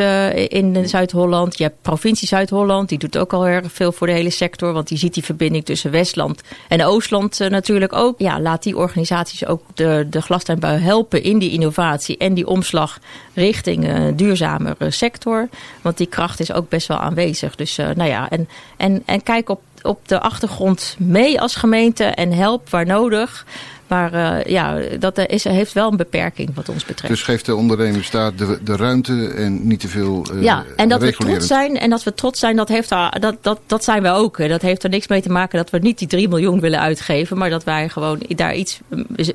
in 0.48 0.88
Zuid-Holland. 0.88 1.58
Je 1.58 1.64
hebt 1.64 1.82
provincie 1.82 2.28
Zuid-Holland, 2.28 2.88
die 2.88 2.98
doet 2.98 3.18
ook 3.18 3.32
al 3.32 3.46
erg 3.46 3.72
veel 3.72 3.92
voor 3.92 4.06
de 4.06 4.12
hele 4.12 4.30
sector. 4.30 4.72
Want 4.72 4.88
die 4.88 4.98
ziet 4.98 5.14
die 5.14 5.24
verbinding 5.24 5.64
tussen 5.64 5.90
Westland 5.90 6.40
en 6.68 6.84
Oostland 6.84 7.38
natuurlijk 7.38 7.92
ook. 7.92 8.18
Ja, 8.18 8.40
laat 8.40 8.62
die 8.62 8.76
organisatie 8.76 9.18
ook 9.46 9.62
de, 9.74 10.06
de 10.10 10.22
glastuinbouw 10.22 10.78
helpen 10.78 11.22
in 11.22 11.38
die 11.38 11.50
innovatie 11.50 12.16
en 12.16 12.34
die 12.34 12.46
omslag 12.46 12.98
richting 13.34 13.88
een 13.88 14.16
duurzamere 14.16 14.90
sector. 14.90 15.48
Want 15.82 15.96
die 15.96 16.06
kracht 16.06 16.40
is 16.40 16.52
ook 16.52 16.68
best 16.68 16.88
wel 16.88 16.98
aanwezig. 16.98 17.54
Dus 17.54 17.76
nou 17.76 18.04
ja, 18.04 18.30
en, 18.30 18.48
en, 18.76 19.02
en 19.04 19.22
kijk 19.22 19.48
op, 19.48 19.60
op 19.82 20.08
de 20.08 20.20
achtergrond 20.20 20.96
mee 20.98 21.40
als 21.40 21.54
gemeente 21.54 22.04
en 22.04 22.32
help 22.32 22.70
waar 22.70 22.86
nodig. 22.86 23.46
Maar 23.90 24.14
uh, 24.14 24.44
ja, 24.44 24.78
dat 24.98 25.18
is, 25.18 25.44
heeft 25.44 25.72
wel 25.72 25.90
een 25.90 25.96
beperking 25.96 26.54
wat 26.54 26.68
ons 26.68 26.84
betreft. 26.84 27.12
Dus 27.12 27.22
geeft 27.22 27.46
de 27.46 27.54
ondernemers 27.54 28.10
daar 28.10 28.34
de, 28.34 28.58
de 28.62 28.76
ruimte 28.76 29.28
en 29.28 29.66
niet 29.66 29.80
te 29.80 29.88
veel 29.88 30.26
uh, 30.32 30.42
Ja, 30.42 30.64
en 30.76 30.88
dat 30.88 31.00
we 31.00 31.12
trots 31.12 31.46
zijn. 31.46 31.78
En 31.78 31.90
dat 31.90 32.02
we 32.02 32.14
trots 32.14 32.40
zijn, 32.40 32.56
dat, 32.56 32.68
heeft 32.68 32.88
dat, 32.88 33.36
dat, 33.40 33.60
dat 33.66 33.84
zijn 33.84 34.02
we 34.02 34.10
ook. 34.10 34.48
Dat 34.48 34.62
heeft 34.62 34.84
er 34.84 34.90
niks 34.90 35.08
mee 35.08 35.22
te 35.22 35.30
maken 35.30 35.58
dat 35.58 35.70
we 35.70 35.78
niet 35.78 35.98
die 35.98 36.08
3 36.08 36.28
miljoen 36.28 36.60
willen 36.60 36.80
uitgeven. 36.80 37.38
Maar 37.38 37.50
dat 37.50 37.64
wij 37.64 37.88
gewoon 37.88 38.22
daar 38.28 38.54
iets 38.54 38.80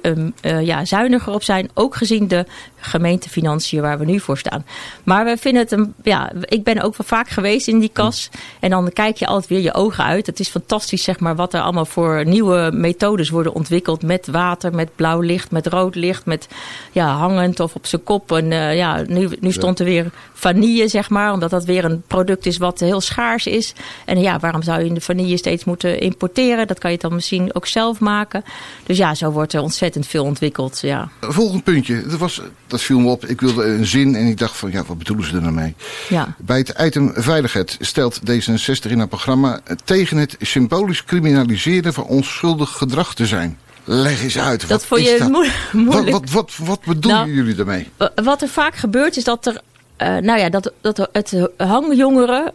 um, 0.01 0.33
uh, 0.41 0.61
ja, 0.61 0.85
zuiniger 0.85 1.33
op 1.33 1.43
zijn. 1.43 1.69
Ook 1.73 1.95
gezien 1.95 2.27
de 2.27 2.45
gemeentefinanciën 2.75 3.81
waar 3.81 3.99
we 3.99 4.05
nu 4.05 4.19
voor 4.19 4.37
staan. 4.37 4.65
Maar 5.03 5.25
we 5.25 5.37
vinden 5.37 5.61
het 5.61 5.71
een. 5.71 5.93
Ja, 6.03 6.31
ik 6.41 6.63
ben 6.63 6.81
ook 6.81 6.97
wel 6.97 7.07
vaak 7.07 7.29
geweest 7.29 7.67
in 7.67 7.79
die 7.79 7.89
kas. 7.93 8.29
En 8.59 8.69
dan 8.69 8.93
kijk 8.93 9.17
je 9.17 9.27
altijd 9.27 9.49
weer 9.49 9.61
je 9.61 9.73
ogen 9.73 10.03
uit. 10.03 10.25
Het 10.25 10.39
is 10.39 10.49
fantastisch, 10.49 11.03
zeg 11.03 11.19
maar, 11.19 11.35
wat 11.35 11.53
er 11.53 11.61
allemaal 11.61 11.85
voor 11.85 12.25
nieuwe 12.25 12.71
methodes 12.73 13.29
worden 13.29 13.53
ontwikkeld 13.53 14.03
met 14.03 14.27
water 14.45 14.73
met 14.73 14.95
blauw 14.95 15.19
licht, 15.19 15.51
met 15.51 15.67
rood 15.67 15.95
licht, 15.95 16.25
met 16.25 16.47
ja, 16.91 17.07
hangend 17.17 17.59
of 17.59 17.75
op 17.75 17.85
zijn 17.85 18.03
kop. 18.03 18.31
En 18.31 18.51
uh, 18.51 18.75
ja, 18.75 19.03
nu, 19.07 19.29
nu 19.39 19.51
stond 19.51 19.79
er 19.79 19.85
weer 19.85 20.11
vanille, 20.33 20.87
zeg 20.87 21.09
maar, 21.09 21.33
omdat 21.33 21.49
dat 21.49 21.65
weer 21.65 21.85
een 21.85 22.03
product 22.07 22.45
is 22.45 22.57
wat 22.57 22.79
heel 22.79 23.01
schaars 23.01 23.47
is. 23.47 23.73
En 24.05 24.21
ja, 24.21 24.39
waarom 24.39 24.63
zou 24.63 24.83
je 24.83 24.93
de 24.93 25.01
vanille 25.01 25.37
steeds 25.37 25.63
moeten 25.63 25.99
importeren? 25.99 26.67
Dat 26.67 26.79
kan 26.79 26.91
je 26.91 26.97
dan 26.97 27.13
misschien 27.13 27.55
ook 27.55 27.67
zelf 27.67 27.99
maken. 27.99 28.43
Dus 28.85 28.97
ja, 28.97 29.15
zo 29.15 29.31
wordt 29.31 29.53
er 29.53 29.61
ontzettend 29.61 30.07
veel 30.07 30.23
ontwikkeld. 30.23 30.79
Ja. 30.81 31.09
Volgend 31.21 31.63
puntje, 31.63 32.05
dat, 32.07 32.19
was, 32.19 32.41
dat 32.67 32.81
viel 32.81 32.99
me 32.99 33.09
op. 33.09 33.25
Ik 33.25 33.41
wilde 33.41 33.65
een 33.65 33.85
zin 33.85 34.15
en 34.15 34.25
ik 34.25 34.37
dacht 34.37 34.57
van, 34.57 34.71
ja, 34.71 34.83
wat 34.87 34.97
bedoelen 34.97 35.25
ze 35.25 35.35
er 35.35 35.41
nou 35.41 35.53
mee? 35.53 35.75
Ja. 36.09 36.35
Bij 36.37 36.57
het 36.57 36.73
item 36.79 37.11
veiligheid 37.15 37.77
stelt 37.79 38.19
D66 38.31 38.89
in 38.89 38.97
haar 38.97 39.07
programma 39.07 39.59
tegen 39.83 40.17
het 40.17 40.35
symbolisch 40.39 41.03
criminaliseren 41.03 41.93
van 41.93 42.03
onschuldig 42.03 42.69
gedrag 42.71 43.13
te 43.15 43.25
zijn. 43.25 43.57
Leg 43.85 44.23
eens 44.23 44.39
uit. 44.39 44.67
Dat 44.67 44.85
vond 44.85 45.01
is 45.01 45.11
je 45.11 45.17
dat? 45.17 45.29
moeilijk. 45.29 46.09
Wat, 46.09 46.09
wat, 46.09 46.29
wat, 46.29 46.51
wat 46.57 46.79
bedoelen 46.85 47.21
Nou, 47.21 47.33
jullie 47.33 47.55
daarmee? 47.55 47.89
Wat 48.23 48.41
er 48.41 48.47
vaak 48.47 48.75
gebeurt 48.75 49.17
is 49.17 49.23
dat 49.23 49.45
er, 49.45 49.61
uh, 50.01 50.17
nou 50.17 50.39
ja, 50.39 50.49
dat, 50.49 50.71
dat 50.81 51.09
het 51.11 51.49
hangjongeren, 51.57 52.53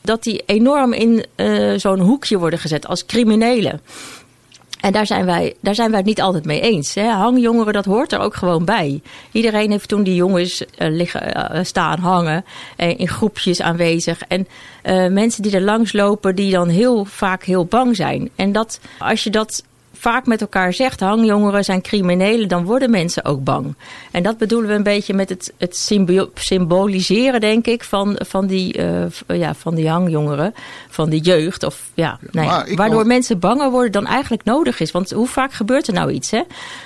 dat 0.00 0.22
die 0.22 0.42
enorm 0.46 0.92
in 0.92 1.24
uh, 1.36 1.78
zo'n 1.78 2.00
hoekje 2.00 2.38
worden 2.38 2.58
gezet 2.58 2.86
als 2.86 3.06
criminelen. 3.06 3.80
En 4.80 4.92
daar 4.92 5.06
zijn 5.06 5.24
wij, 5.24 5.54
daar 5.60 5.74
zijn 5.74 5.88
wij 5.88 5.98
het 5.98 6.08
niet 6.08 6.20
altijd 6.20 6.44
mee 6.44 6.60
eens. 6.60 6.94
Hè. 6.94 7.08
Hangjongeren, 7.08 7.72
dat 7.72 7.84
hoort 7.84 8.12
er 8.12 8.18
ook 8.18 8.34
gewoon 8.34 8.64
bij. 8.64 9.00
Iedereen 9.32 9.70
heeft 9.70 9.88
toen 9.88 10.02
die 10.02 10.14
jongens 10.14 10.60
uh, 10.60 10.66
liggen, 10.90 11.36
uh, 11.36 11.64
staan 11.64 11.98
hangen. 11.98 12.44
Uh, 12.76 12.98
in 12.98 13.08
groepjes 13.08 13.60
aanwezig. 13.60 14.20
En 14.28 14.46
mensen 15.14 15.42
die 15.42 15.54
er 15.54 15.60
langs 15.60 15.92
lopen, 15.92 16.34
die 16.34 16.52
dan 16.52 16.68
heel 16.68 17.04
vaak 17.04 17.44
heel 17.44 17.64
bang 17.64 17.96
zijn. 17.96 18.30
En 18.36 18.52
dat, 18.52 18.80
als 18.98 19.24
je 19.24 19.30
dat 19.30 19.62
vaak 20.04 20.26
met 20.26 20.40
elkaar 20.40 20.72
zegt, 20.72 21.00
hangjongeren 21.00 21.64
zijn 21.64 21.82
criminelen, 21.82 22.48
dan 22.48 22.64
worden 22.64 22.90
mensen 22.90 23.24
ook 23.24 23.44
bang. 23.44 23.74
En 24.10 24.22
dat 24.22 24.38
bedoelen 24.38 24.68
we 24.68 24.74
een 24.74 24.82
beetje 24.82 25.14
met 25.14 25.28
het, 25.28 25.52
het 25.58 25.76
symboliseren, 26.34 27.40
denk 27.40 27.66
ik, 27.66 27.84
van, 27.84 28.20
van, 28.26 28.46
die, 28.46 28.78
uh, 28.78 29.04
ja, 29.26 29.54
van 29.54 29.74
die 29.74 29.88
hangjongeren, 29.88 30.54
van 30.88 31.10
die 31.10 31.20
jeugd. 31.20 31.62
Of, 31.62 31.90
ja, 31.94 32.18
nee, 32.30 32.46
waardoor 32.76 32.98
kan... 32.98 33.06
mensen 33.06 33.38
banger 33.38 33.70
worden 33.70 33.92
dan 33.92 34.06
eigenlijk 34.06 34.44
nodig 34.44 34.80
is. 34.80 34.90
Want 34.90 35.10
hoe 35.10 35.26
vaak 35.26 35.52
gebeurt 35.52 35.86
er 35.86 35.94
nou 35.94 36.10
iets? 36.10 36.30
Hè? 36.30 36.42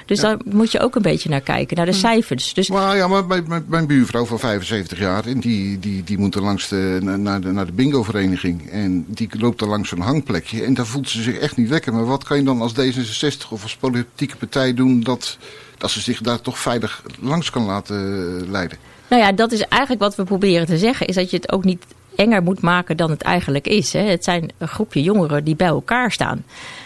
Dus 0.06 0.20
daar 0.20 0.36
moet 0.44 0.72
je 0.72 0.80
ook 0.80 0.94
een 0.94 1.02
beetje 1.02 1.28
naar 1.28 1.40
kijken, 1.40 1.76
naar 1.76 1.86
de 1.86 1.92
cijfers. 1.92 2.54
Dus... 2.54 2.68
Maar 2.68 2.96
ja, 2.96 3.08
maar 3.08 3.26
mijn, 3.26 3.64
mijn, 3.66 3.86
buurvrouw 3.86 4.24
van 4.24 4.38
75 4.38 4.98
jaar, 4.98 5.22
die, 5.22 5.78
die, 5.78 6.04
die 6.04 6.18
moet 6.18 6.34
er 6.34 6.42
langs 6.42 6.68
de, 6.68 6.98
naar 7.18 7.40
de, 7.40 7.52
naar 7.52 7.66
de 7.66 7.72
bingo-vereniging. 7.72 8.70
En 8.70 9.04
die 9.08 9.28
loopt 9.38 9.60
er 9.60 9.68
langs 9.68 9.88
zo'n 9.88 10.00
hangplekje. 10.00 10.64
En 10.64 10.74
daar 10.74 10.86
voelt 10.86 11.08
ze 11.08 11.22
zich 11.22 11.38
echt 11.38 11.56
niet 11.56 11.68
lekker. 11.68 11.92
Maar 11.92 12.06
wat 12.06 12.24
kan 12.24 12.36
je 12.36 12.44
dan 12.44 12.60
als 12.60 12.74
deze 12.74 13.06
60 13.12 13.50
of 13.50 13.62
als 13.62 13.76
politieke 13.76 14.36
partij 14.36 14.74
doen 14.74 15.00
dat, 15.00 15.38
dat 15.78 15.90
ze 15.90 16.00
zich 16.00 16.20
daar 16.20 16.40
toch 16.40 16.58
veilig 16.58 17.02
langs 17.20 17.50
kan 17.50 17.64
laten 17.64 18.50
leiden? 18.50 18.78
Nou 19.08 19.22
ja, 19.22 19.32
dat 19.32 19.52
is 19.52 19.60
eigenlijk 19.60 20.02
wat 20.02 20.16
we 20.16 20.24
proberen 20.24 20.66
te 20.66 20.78
zeggen. 20.78 21.06
Is 21.06 21.14
dat 21.14 21.30
je 21.30 21.36
het 21.36 21.52
ook 21.52 21.64
niet 21.64 21.84
enger 22.16 22.42
moet 22.42 22.60
maken 22.60 22.96
dan 22.96 23.10
het 23.10 23.22
eigenlijk 23.22 23.66
is. 23.66 23.92
Hè. 23.92 24.00
Het 24.00 24.24
zijn 24.24 24.50
een 24.58 24.68
groepje 24.68 25.02
jongeren 25.02 25.44
die 25.44 25.56
bij 25.56 25.66
elkaar 25.66 26.12
staan. 26.12 26.44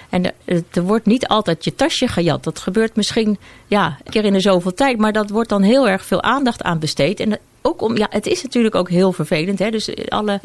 En 0.09 0.25
er, 0.45 0.62
er 0.71 0.83
wordt 0.83 1.07
niet 1.07 1.26
altijd 1.26 1.64
je 1.64 1.75
tasje 1.75 2.09
gejat. 2.09 2.45
Dat 2.45 2.59
gebeurt 2.59 2.97
misschien 2.97 3.38
ja, 3.67 3.99
een 4.05 4.12
keer 4.12 4.25
in 4.25 4.33
de 4.33 4.41
zoveel 4.41 4.75
tijd. 4.75 4.99
Maar 4.99 5.12
dat 5.12 5.31
wordt 5.31 5.49
dan 5.49 5.62
heel 5.62 5.88
erg 5.88 6.05
veel 6.05 6.23
aandacht 6.23 6.62
aan 6.62 6.79
besteed. 6.79 7.21
En 7.21 7.38
ook 7.62 7.83
om, 7.83 7.97
ja, 7.97 8.07
het 8.11 8.27
is 8.27 8.42
natuurlijk 8.42 8.75
ook 8.75 8.88
heel 8.88 9.12
vervelend. 9.12 9.59
Hè. 9.59 9.70
Dus 9.70 10.09
alle, 10.09 10.40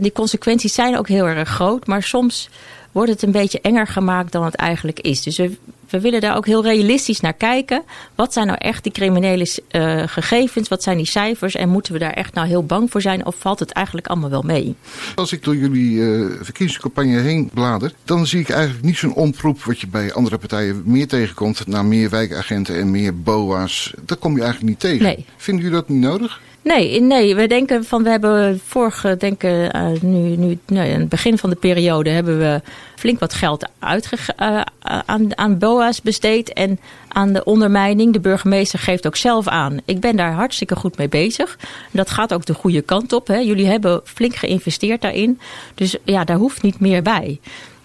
die 0.00 0.12
consequenties 0.12 0.74
zijn 0.74 0.98
ook 0.98 1.08
heel 1.08 1.26
erg 1.26 1.48
groot. 1.48 1.86
Maar 1.86 2.02
soms 2.02 2.48
wordt 2.96 3.10
het 3.10 3.22
een 3.22 3.30
beetje 3.30 3.60
enger 3.60 3.86
gemaakt 3.86 4.32
dan 4.32 4.44
het 4.44 4.54
eigenlijk 4.54 5.00
is. 5.00 5.22
Dus 5.22 5.36
we, 5.36 5.56
we 5.90 6.00
willen 6.00 6.20
daar 6.20 6.36
ook 6.36 6.46
heel 6.46 6.62
realistisch 6.62 7.20
naar 7.20 7.32
kijken. 7.32 7.82
Wat 8.14 8.32
zijn 8.32 8.46
nou 8.46 8.58
echt 8.58 8.82
die 8.82 8.92
criminele 8.92 9.46
uh, 9.70 10.02
gegevens? 10.06 10.68
Wat 10.68 10.82
zijn 10.82 10.96
die 10.96 11.06
cijfers? 11.06 11.54
En 11.54 11.68
moeten 11.68 11.92
we 11.92 11.98
daar 11.98 12.12
echt 12.12 12.34
nou 12.34 12.46
heel 12.46 12.64
bang 12.64 12.90
voor 12.90 13.00
zijn? 13.00 13.26
Of 13.26 13.36
valt 13.38 13.58
het 13.58 13.70
eigenlijk 13.70 14.06
allemaal 14.06 14.30
wel 14.30 14.42
mee? 14.42 14.74
Als 15.14 15.32
ik 15.32 15.44
door 15.44 15.56
jullie 15.56 15.92
uh, 15.92 16.26
verkiezingscampagne 16.40 17.20
heen 17.20 17.50
blader... 17.54 17.92
dan 18.04 18.26
zie 18.26 18.40
ik 18.40 18.48
eigenlijk 18.48 18.84
niet 18.84 18.96
zo'n 18.96 19.14
oproep... 19.14 19.62
wat 19.62 19.80
je 19.80 19.86
bij 19.86 20.12
andere 20.12 20.38
partijen 20.38 20.82
meer 20.84 21.08
tegenkomt... 21.08 21.66
naar 21.66 21.84
meer 21.84 22.10
wijkagenten 22.10 22.78
en 22.78 22.90
meer 22.90 23.22
BOA's. 23.22 23.92
Dat 24.04 24.18
kom 24.18 24.36
je 24.36 24.42
eigenlijk 24.42 24.70
niet 24.70 24.80
tegen. 24.80 25.04
Nee. 25.04 25.24
Vinden 25.36 25.64
jullie 25.64 25.78
dat 25.78 25.88
niet 25.88 26.00
nodig? 26.00 26.40
Nee, 26.66 27.00
nee, 27.00 27.34
we 27.34 27.46
denken 27.46 27.84
van 27.84 28.02
we 28.02 28.10
hebben 28.10 28.60
vorige, 28.64 29.16
denken 29.16 29.76
uh, 29.76 30.00
nu, 30.00 30.36
nu 30.36 30.58
nee, 30.66 30.90
in 30.92 31.00
het 31.00 31.08
begin 31.08 31.38
van 31.38 31.50
de 31.50 31.56
periode 31.56 32.10
hebben 32.10 32.38
we 32.38 32.60
flink 32.94 33.20
wat 33.20 33.34
geld 33.34 33.68
uitge, 33.78 34.16
uh, 34.42 34.60
aan, 35.06 35.38
aan 35.38 35.58
BOA's 35.58 36.02
besteed 36.02 36.52
en 36.52 36.80
aan 37.08 37.32
de 37.32 37.44
ondermijning. 37.44 38.12
De 38.12 38.20
burgemeester 38.20 38.78
geeft 38.78 39.06
ook 39.06 39.16
zelf 39.16 39.48
aan. 39.48 39.76
Ik 39.84 40.00
ben 40.00 40.16
daar 40.16 40.32
hartstikke 40.32 40.76
goed 40.76 40.98
mee 40.98 41.08
bezig. 41.08 41.58
Dat 41.90 42.10
gaat 42.10 42.34
ook 42.34 42.46
de 42.46 42.54
goede 42.54 42.82
kant 42.82 43.12
op. 43.12 43.26
Hè. 43.26 43.38
Jullie 43.38 43.66
hebben 43.66 44.00
flink 44.04 44.34
geïnvesteerd 44.34 45.00
daarin. 45.00 45.40
Dus 45.74 45.96
ja, 46.04 46.24
daar 46.24 46.36
hoeft 46.36 46.62
niet 46.62 46.80
meer 46.80 47.02
bij. 47.02 47.40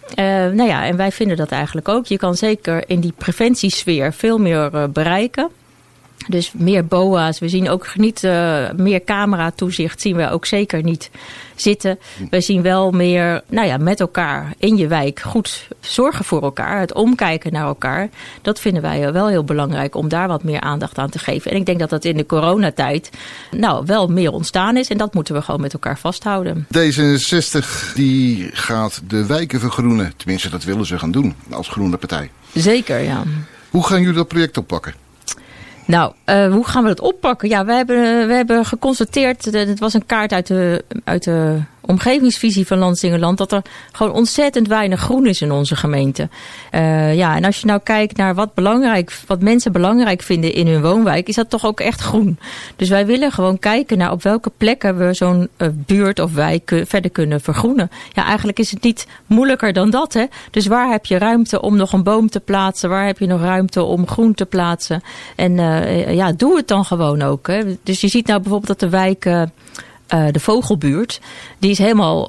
Uh, 0.10 0.26
nou 0.26 0.63
ja, 0.63 0.86
en 0.86 0.98
wij 0.98 1.12
vinden 1.12 1.38
dat 1.38 1.52
eigenlijk 1.52 1.89
ook. 1.89 2.06
Je 2.06 2.17
kan 2.17 2.36
zeker 2.36 2.84
in 2.88 3.00
die 3.00 3.13
preventiesfeer 3.17 4.13
veel 4.13 4.38
meer 4.38 4.91
bereiken. 4.91 5.50
Dus 6.27 6.51
meer 6.53 6.86
BOA's. 6.86 7.39
We 7.39 7.49
zien 7.49 7.69
ook 7.69 7.95
niet 7.95 8.23
uh, 8.23 8.69
meer 8.75 9.03
camera-toezicht. 9.03 10.01
Zien 10.01 10.15
we 10.15 10.29
ook 10.29 10.45
zeker 10.45 10.84
niet 10.84 11.10
zitten. 11.55 11.99
We 12.29 12.41
zien 12.41 12.62
wel 12.62 12.91
meer 12.91 13.41
nou 13.47 13.67
ja, 13.67 13.77
met 13.77 13.99
elkaar 13.99 14.53
in 14.57 14.77
je 14.77 14.88
wijk 14.88 15.19
goed 15.19 15.67
zorgen 15.79 16.25
voor 16.25 16.41
elkaar. 16.41 16.79
Het 16.79 16.93
omkijken 16.93 17.53
naar 17.53 17.65
elkaar. 17.65 18.10
Dat 18.41 18.60
vinden 18.60 18.81
wij 18.81 19.13
wel 19.13 19.27
heel 19.27 19.43
belangrijk 19.43 19.95
om 19.95 20.10
daar 20.10 20.27
wat 20.27 20.43
meer 20.43 20.60
aandacht 20.60 20.97
aan 20.97 21.10
te 21.10 21.19
geven. 21.19 21.51
En 21.51 21.57
ik 21.57 21.65
denk 21.65 21.79
dat 21.79 21.89
dat 21.89 22.05
in 22.05 22.17
de 22.17 22.25
coronatijd 22.25 23.10
nou, 23.51 23.86
wel 23.86 24.07
meer 24.07 24.31
ontstaan 24.31 24.77
is. 24.77 24.88
En 24.88 24.97
dat 24.97 25.13
moeten 25.13 25.34
we 25.34 25.41
gewoon 25.41 25.62
met 25.62 25.73
elkaar 25.73 25.99
vasthouden. 25.99 26.67
D66 26.77 27.93
die 27.93 28.49
gaat 28.53 29.01
de 29.07 29.25
wijken 29.25 29.60
vergroenen. 29.60 30.13
Tenminste, 30.17 30.49
dat 30.49 30.63
willen 30.63 30.86
ze 30.86 30.99
gaan 30.99 31.12
doen 31.12 31.36
als 31.51 31.67
groene 31.67 31.97
partij. 31.97 32.29
Zeker, 32.53 32.99
ja. 32.99 33.23
Hoe 33.69 33.86
gaan 33.86 33.99
jullie 33.99 34.15
dat 34.15 34.27
project 34.27 34.57
oppakken? 34.57 34.93
Nou, 35.91 36.13
uh, 36.25 36.54
hoe 36.54 36.65
gaan 36.65 36.84
we 36.84 36.89
dat 36.89 36.99
oppakken? 36.99 37.49
Ja, 37.49 37.65
we 37.65 37.73
hebben, 37.73 38.27
we 38.27 38.34
hebben 38.34 38.65
geconstateerd, 38.65 39.45
het 39.45 39.80
was 39.80 39.93
een 39.93 40.06
kaart 40.06 40.34
uit 40.34 40.47
de, 40.47 40.84
uit 41.04 41.23
de 41.23 41.60
omgevingsvisie 41.82 42.67
van 42.67 42.77
Landsingerland, 42.77 43.38
dat 43.38 43.51
er 43.51 43.62
gewoon 43.91 44.13
ontzettend 44.13 44.67
weinig 44.67 44.99
groen 44.99 45.25
is 45.25 45.41
in 45.41 45.51
onze 45.51 45.75
gemeente. 45.75 46.30
Ja, 47.13 47.36
en 47.36 47.45
als 47.45 47.60
je 47.60 47.65
nou 47.65 47.80
kijkt 47.84 48.17
naar 48.17 48.36
wat, 48.36 48.54
belangrijk, 48.54 49.19
wat 49.27 49.41
mensen 49.41 49.71
belangrijk 49.71 50.21
vinden 50.21 50.54
in 50.54 50.67
hun 50.67 50.82
woonwijk, 50.82 51.27
is 51.27 51.36
dat 51.36 51.49
toch 51.49 51.65
ook 51.65 51.80
echt 51.80 52.01
groen. 52.01 52.39
Dus 52.75 52.89
wij 52.89 53.06
willen 53.06 53.32
gewoon 53.32 53.60
kijken 53.60 53.97
naar 53.97 54.12
op 54.12 54.23
welke 54.23 54.51
plekken 54.58 54.97
we 54.97 55.13
zo'n 55.13 55.49
buurt 55.67 56.19
of 56.19 56.34
wijk 56.34 56.84
verder 56.86 57.12
kunnen 57.12 57.41
vergroenen. 57.41 57.91
Ja, 58.13 58.25
eigenlijk 58.25 58.60
is 58.60 58.71
het 58.71 58.84
niet 58.84 59.08
moeilijker 59.25 59.73
dan 59.73 59.89
dat. 59.89 60.13
Hè? 60.13 60.25
Dus 60.51 60.67
waar 60.67 60.91
heb 60.91 61.06
je 61.06 61.17
ruimte 61.17 61.62
om 61.62 61.75
nog 61.75 61.93
een 61.93 62.04
boom 62.04 62.30
te 62.30 62.39
plaatsen? 62.39 62.89
Waar 62.89 63.06
heb 63.06 63.19
je 63.19 63.27
nog 63.27 63.41
ruimte 63.41 63.84
om 63.84 64.08
groen 64.08 64.34
te 64.34 64.45
plaatsen? 64.45 65.04
En 65.36 65.60
ja, 66.15 66.32
doe 66.32 66.56
het 66.56 66.67
dan 66.67 66.86
gewoon 66.86 67.22
ook. 67.22 67.48
Hè? 67.48 67.62
Dus 67.84 68.02
je 68.02 68.08
ziet 68.08 68.28
nou 68.28 68.39
bijvoorbeeld 68.39 68.80
dat 68.80 68.89
de 68.89 68.98
wijk... 68.98 69.26
Uh, 69.26 69.44
de 70.32 70.39
vogelbuurt, 70.39 71.22
die 71.60 71.72
is 71.72 71.78
helemaal 71.78 72.26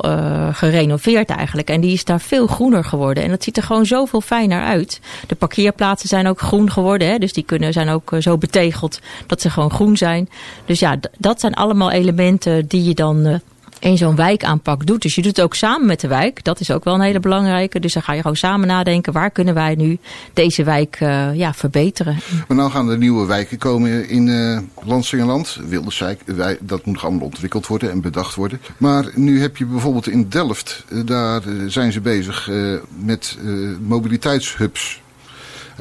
gerenoveerd 0.52 1.30
eigenlijk. 1.30 1.70
En 1.70 1.80
die 1.80 1.92
is 1.92 2.04
daar 2.04 2.20
veel 2.20 2.46
groener 2.46 2.84
geworden. 2.84 3.24
En 3.24 3.30
dat 3.30 3.42
ziet 3.42 3.56
er 3.56 3.62
gewoon 3.62 3.86
zoveel 3.86 4.20
fijner 4.20 4.62
uit. 4.62 5.00
De 5.26 5.34
parkeerplaatsen 5.34 6.08
zijn 6.08 6.26
ook 6.26 6.40
groen 6.40 6.70
geworden. 6.70 7.08
Hè? 7.08 7.18
Dus 7.18 7.32
die 7.32 7.44
kunnen, 7.44 7.72
zijn 7.72 7.88
ook 7.88 8.12
zo 8.18 8.38
betegeld 8.38 9.00
dat 9.26 9.40
ze 9.40 9.50
gewoon 9.50 9.70
groen 9.70 9.96
zijn. 9.96 10.28
Dus 10.64 10.78
ja, 10.78 10.96
dat 11.18 11.40
zijn 11.40 11.54
allemaal 11.54 11.90
elementen 11.90 12.66
die 12.66 12.84
je 12.84 12.94
dan 12.94 13.40
in 13.82 13.96
zo'n 13.96 14.16
wijkaanpak 14.16 14.86
doet. 14.86 15.02
Dus 15.02 15.14
je 15.14 15.22
doet 15.22 15.36
het 15.36 15.44
ook 15.44 15.54
samen 15.54 15.86
met 15.86 16.00
de 16.00 16.08
wijk. 16.08 16.44
Dat 16.44 16.60
is 16.60 16.70
ook 16.70 16.84
wel 16.84 16.94
een 16.94 17.00
hele 17.00 17.20
belangrijke. 17.20 17.80
Dus 17.80 17.92
dan 17.92 18.02
ga 18.02 18.12
je 18.12 18.20
gewoon 18.20 18.36
samen 18.36 18.66
nadenken. 18.66 19.12
Waar 19.12 19.30
kunnen 19.30 19.54
wij 19.54 19.74
nu 19.74 19.98
deze 20.32 20.64
wijk 20.64 21.00
uh, 21.00 21.34
ja, 21.34 21.54
verbeteren? 21.54 22.16
Maar 22.48 22.56
nou 22.56 22.70
gaan 22.70 22.88
er 22.88 22.98
nieuwe 22.98 23.26
wijken 23.26 23.58
komen 23.58 24.08
in 24.08 24.26
uh, 24.26 24.58
Lansingerland. 24.84 25.58
Wilderswijk, 25.68 26.20
wij, 26.24 26.58
dat 26.60 26.84
moet 26.84 27.02
allemaal 27.02 27.24
ontwikkeld 27.24 27.66
worden 27.66 27.90
en 27.90 28.00
bedacht 28.00 28.34
worden. 28.34 28.60
Maar 28.76 29.10
nu 29.14 29.40
heb 29.40 29.56
je 29.56 29.66
bijvoorbeeld 29.66 30.08
in 30.08 30.28
Delft. 30.28 30.84
Uh, 30.88 31.06
daar 31.06 31.42
zijn 31.66 31.92
ze 31.92 32.00
bezig 32.00 32.50
met 32.98 33.38
mobiliteitshubs. 33.80 35.01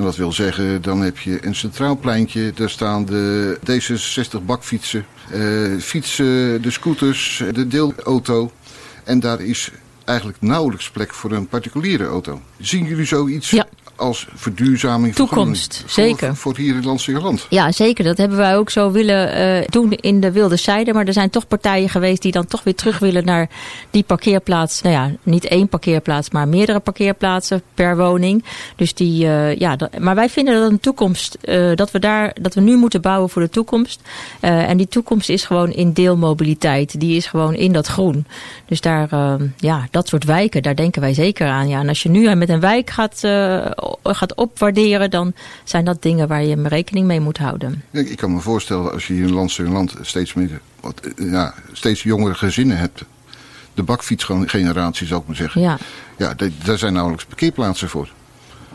En 0.02 0.08
dat 0.08 0.16
wil 0.16 0.32
zeggen, 0.32 0.82
dan 0.82 1.02
heb 1.02 1.18
je 1.20 1.46
een 1.46 1.56
centraal 1.56 1.98
pleintje. 1.98 2.52
Daar 2.56 2.70
staan 2.70 3.06
de 3.06 3.58
D66 3.60 4.46
bakfietsen, 4.46 5.06
uh, 5.34 5.80
fietsen, 5.80 6.62
de 6.62 6.72
scooters, 6.72 7.44
de 7.52 7.68
deelauto. 7.68 8.52
En 9.04 9.20
daar 9.20 9.42
is 9.42 9.72
eigenlijk 10.06 10.42
nauwelijks 10.42 10.92
plek 10.92 11.14
voor 11.14 11.32
een 11.32 11.48
particuliere 11.48 12.06
auto. 12.06 12.42
Zien 12.60 12.86
jullie 12.86 13.06
zoiets 13.06 13.50
ja 13.50 13.68
als 14.02 14.28
verduurzaming 14.34 15.16
Toekomst, 15.16 15.80
voor, 15.80 15.90
zeker. 15.90 16.36
Voor 16.36 16.58
hier 16.58 16.76
in 16.76 16.84
Landsingerland. 16.84 17.46
Ja, 17.50 17.72
zeker. 17.72 18.04
Dat 18.04 18.18
hebben 18.18 18.38
wij 18.38 18.58
ook 18.58 18.70
zo 18.70 18.92
willen 18.92 19.38
uh, 19.38 19.68
doen 19.70 19.92
in 19.92 20.20
de 20.20 20.32
wilde 20.32 20.56
zijde. 20.56 20.94
Maar 20.94 21.06
er 21.06 21.14
zijn 21.14 21.30
toch 21.30 21.48
partijen 21.48 21.90
geweest 21.90 22.22
die 22.22 22.32
dan 22.32 22.46
toch 22.46 22.64
weer 22.64 22.76
terug 22.76 23.00
willen 23.00 23.26
naar 23.26 23.50
die 23.90 24.04
parkeerplaats. 24.04 24.82
Nou 24.82 24.96
ja, 24.96 25.12
niet 25.24 25.46
één 25.46 25.68
parkeerplaats, 25.68 26.30
maar 26.30 26.48
meerdere 26.48 26.80
parkeerplaatsen 26.80 27.62
per 27.74 27.98
woning. 27.98 28.44
Dus 28.76 28.94
die, 28.94 29.26
uh, 29.26 29.56
ja, 29.56 29.76
dat, 29.76 30.00
maar 30.00 30.16
wij 30.16 30.30
vinden 30.30 30.62
dat 30.62 30.72
een 30.72 30.80
toekomst, 30.80 31.38
uh, 31.44 31.76
dat 31.76 31.92
we 31.92 32.00
daar, 32.00 32.36
dat 32.42 32.54
we 32.54 32.62
nu 32.62 32.78
moeten 32.78 33.02
bouwen 33.02 33.30
voor 33.30 33.42
de 33.42 33.50
toekomst. 33.50 34.02
en 34.40 34.78
die 34.78 34.88
toekomst 34.88 35.30
is 35.30 35.46
gewoon 35.46 35.72
in 35.72 35.94
deelmobiliteit. 35.94 37.00
Die 37.00 37.16
is 37.16 37.28
gewoon 37.28 37.54
in 37.54 37.72
dat 37.72 37.88
groen. 37.88 38.26
Dus 38.66 38.82
daar, 38.82 39.10
ja, 39.58 39.88
dat 39.92 40.08
soort 40.08 40.24
wijken, 40.24 40.62
daar 40.62 40.76
denken 40.76 41.02
wij 41.02 41.14
zeker 41.14 41.48
aan. 41.48 41.68
Ja, 41.68 41.80
en 41.80 41.88
als 41.88 42.04
je 42.04 42.10
nu 42.10 42.36
met 42.36 42.50
een 42.50 42.60
wijk 42.60 42.90
gaat 42.90 43.24
gaat 44.04 44.36
opwaarderen, 44.36 45.10
dan 45.10 45.34
zijn 45.64 45.86
dat 45.86 46.02
dingen 46.02 46.28
waar 46.28 46.44
je 46.44 46.68
rekening 46.68 47.08
mee 47.08 47.20
moet 47.20 47.38
houden. 47.38 47.84
Ik 47.92 48.18
kan 48.18 48.34
me 48.34 48.40
voorstellen 48.40 48.92
als 48.92 49.08
je 49.08 49.14
hier 49.14 49.24
in 49.24 49.34
land 49.34 49.58
land 49.58 49.94
steeds, 50.02 50.34
meer, 50.34 50.62
wat, 50.80 51.00
eh, 51.00 51.32
ja, 51.32 51.54
steeds 51.72 52.04
jongere 52.04 52.34
gezinnen 52.34 52.78
hebt. 52.78 53.04
De 53.74 53.84
bakfietsgeneratie 53.84 55.08
zou 55.08 55.22
ik 55.22 55.28
maar 55.28 55.36
zeggen. 55.36 55.62
Ja. 55.62 55.78
Ja, 56.18 56.36
daar 56.64 56.78
zijn 56.78 56.94
nauwelijks 56.94 57.26
parkeerplaatsen 57.26 57.90
voor. 57.90 58.10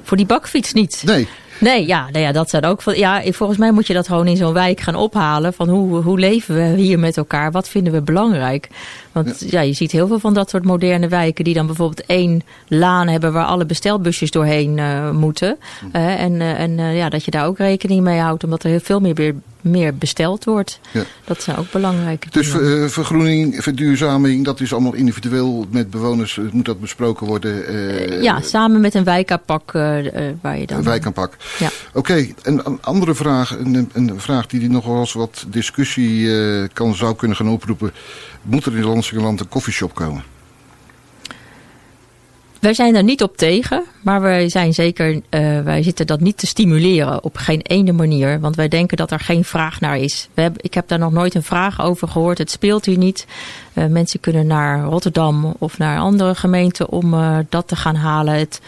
Voor 0.02 0.16
die 0.16 0.26
bakfiets 0.26 0.72
niet? 0.72 1.02
Nee. 1.06 1.28
Nee, 1.60 1.86
ja, 1.86 2.10
nou 2.10 2.24
ja, 2.24 2.32
dat 2.32 2.50
zijn 2.50 2.64
ook 2.64 2.82
van. 2.82 2.98
Ja, 2.98 3.22
volgens 3.32 3.58
mij 3.58 3.72
moet 3.72 3.86
je 3.86 3.94
dat 3.94 4.06
gewoon 4.06 4.26
in 4.26 4.36
zo'n 4.36 4.52
wijk 4.52 4.80
gaan 4.80 4.94
ophalen. 4.94 5.52
Van 5.52 5.68
hoe, 5.68 6.02
hoe 6.02 6.18
leven 6.18 6.54
we 6.54 6.80
hier 6.80 6.98
met 6.98 7.16
elkaar? 7.16 7.52
Wat 7.52 7.68
vinden 7.68 7.92
we 7.92 8.02
belangrijk? 8.02 8.68
Want 9.16 9.44
ja. 9.50 9.60
je 9.60 9.72
ziet 9.72 9.92
heel 9.92 10.06
veel 10.06 10.18
van 10.18 10.34
dat 10.34 10.50
soort 10.50 10.64
moderne 10.64 11.08
wijken 11.08 11.44
die 11.44 11.54
dan 11.54 11.66
bijvoorbeeld 11.66 12.06
één 12.06 12.42
laan 12.68 13.08
hebben 13.08 13.32
waar 13.32 13.46
alle 13.46 13.66
bestelbusjes 13.66 14.30
doorheen 14.30 14.78
uh, 14.78 15.10
moeten. 15.10 15.58
Uh, 15.92 16.20
en 16.20 16.32
uh, 16.32 16.60
en 16.60 16.78
ja, 16.94 17.08
dat 17.08 17.24
je 17.24 17.30
daar 17.30 17.46
ook 17.46 17.58
rekening 17.58 18.02
mee 18.02 18.18
houdt, 18.18 18.44
omdat 18.44 18.62
er 18.62 18.70
heel 18.70 18.80
veel 18.80 19.00
meer 19.00 19.14
weer 19.14 19.34
meer 19.60 19.94
besteld 19.94 20.44
wordt. 20.44 20.80
Ja. 20.92 21.02
Dat 21.24 21.42
zijn 21.42 21.56
ook 21.56 21.70
belangrijke 21.70 22.28
Dus 22.30 22.48
ver, 22.48 22.90
vergroening, 22.90 23.62
verduurzaming, 23.62 24.44
dat 24.44 24.60
is 24.60 24.72
allemaal 24.72 24.94
individueel 24.94 25.66
met 25.70 25.90
bewoners, 25.90 26.40
moet 26.50 26.64
dat 26.64 26.80
besproken 26.80 27.26
worden? 27.26 28.22
Ja, 28.22 28.40
samen 28.40 28.80
met 28.80 28.94
een 28.94 29.04
wijkaanpak 29.04 29.72
waar 29.72 30.58
je 30.58 30.66
dan... 30.66 30.78
Een 30.78 30.84
wijkaanpak. 30.84 31.36
Ja. 31.58 31.70
Oké, 31.88 31.98
okay, 31.98 32.34
een 32.42 32.82
andere 32.82 33.14
vraag, 33.14 33.58
een, 33.58 33.90
een 33.92 34.12
vraag 34.16 34.46
die 34.46 34.70
nog 34.70 34.86
wel 34.86 34.98
eens 34.98 35.12
wat 35.12 35.44
discussie 35.48 36.28
kan, 36.68 36.94
zou 36.94 37.16
kunnen 37.16 37.36
gaan 37.36 37.48
oproepen. 37.48 37.92
Moet 38.42 38.64
er 38.64 38.76
in 38.76 38.84
Lansingerland 39.06 39.40
een 39.40 39.48
koffieshop 39.48 39.94
komen? 39.94 40.24
Wij 42.60 42.74
zijn 42.74 42.94
er 42.94 43.02
niet 43.02 43.22
op 43.22 43.36
tegen, 43.36 43.84
maar 44.02 44.20
wij 44.20 44.48
zijn 44.48 44.74
zeker, 44.74 45.12
uh, 45.14 45.20
wij 45.60 45.82
zitten 45.82 46.06
dat 46.06 46.20
niet 46.20 46.36
te 46.36 46.46
stimuleren 46.46 47.24
op 47.24 47.36
geen 47.36 47.60
ene 47.60 47.92
manier. 47.92 48.40
Want 48.40 48.56
wij 48.56 48.68
denken 48.68 48.96
dat 48.96 49.10
er 49.10 49.20
geen 49.20 49.44
vraag 49.44 49.80
naar 49.80 49.98
is. 49.98 50.28
We 50.34 50.50
ik 50.56 50.74
heb 50.74 50.88
daar 50.88 50.98
nog 50.98 51.12
nooit 51.12 51.34
een 51.34 51.42
vraag 51.42 51.80
over 51.80 52.08
gehoord. 52.08 52.38
Het 52.38 52.50
speelt 52.50 52.84
hier 52.84 52.98
niet. 52.98 53.26
Uh, 53.74 53.86
mensen 53.86 54.20
kunnen 54.20 54.46
naar 54.46 54.82
Rotterdam 54.82 55.54
of 55.58 55.78
naar 55.78 55.98
andere 55.98 56.34
gemeenten 56.34 56.88
om 56.88 57.14
uh, 57.14 57.38
dat 57.48 57.68
te 57.68 57.76
gaan 57.76 57.96
halen. 57.96 58.34
Het, 58.34 58.60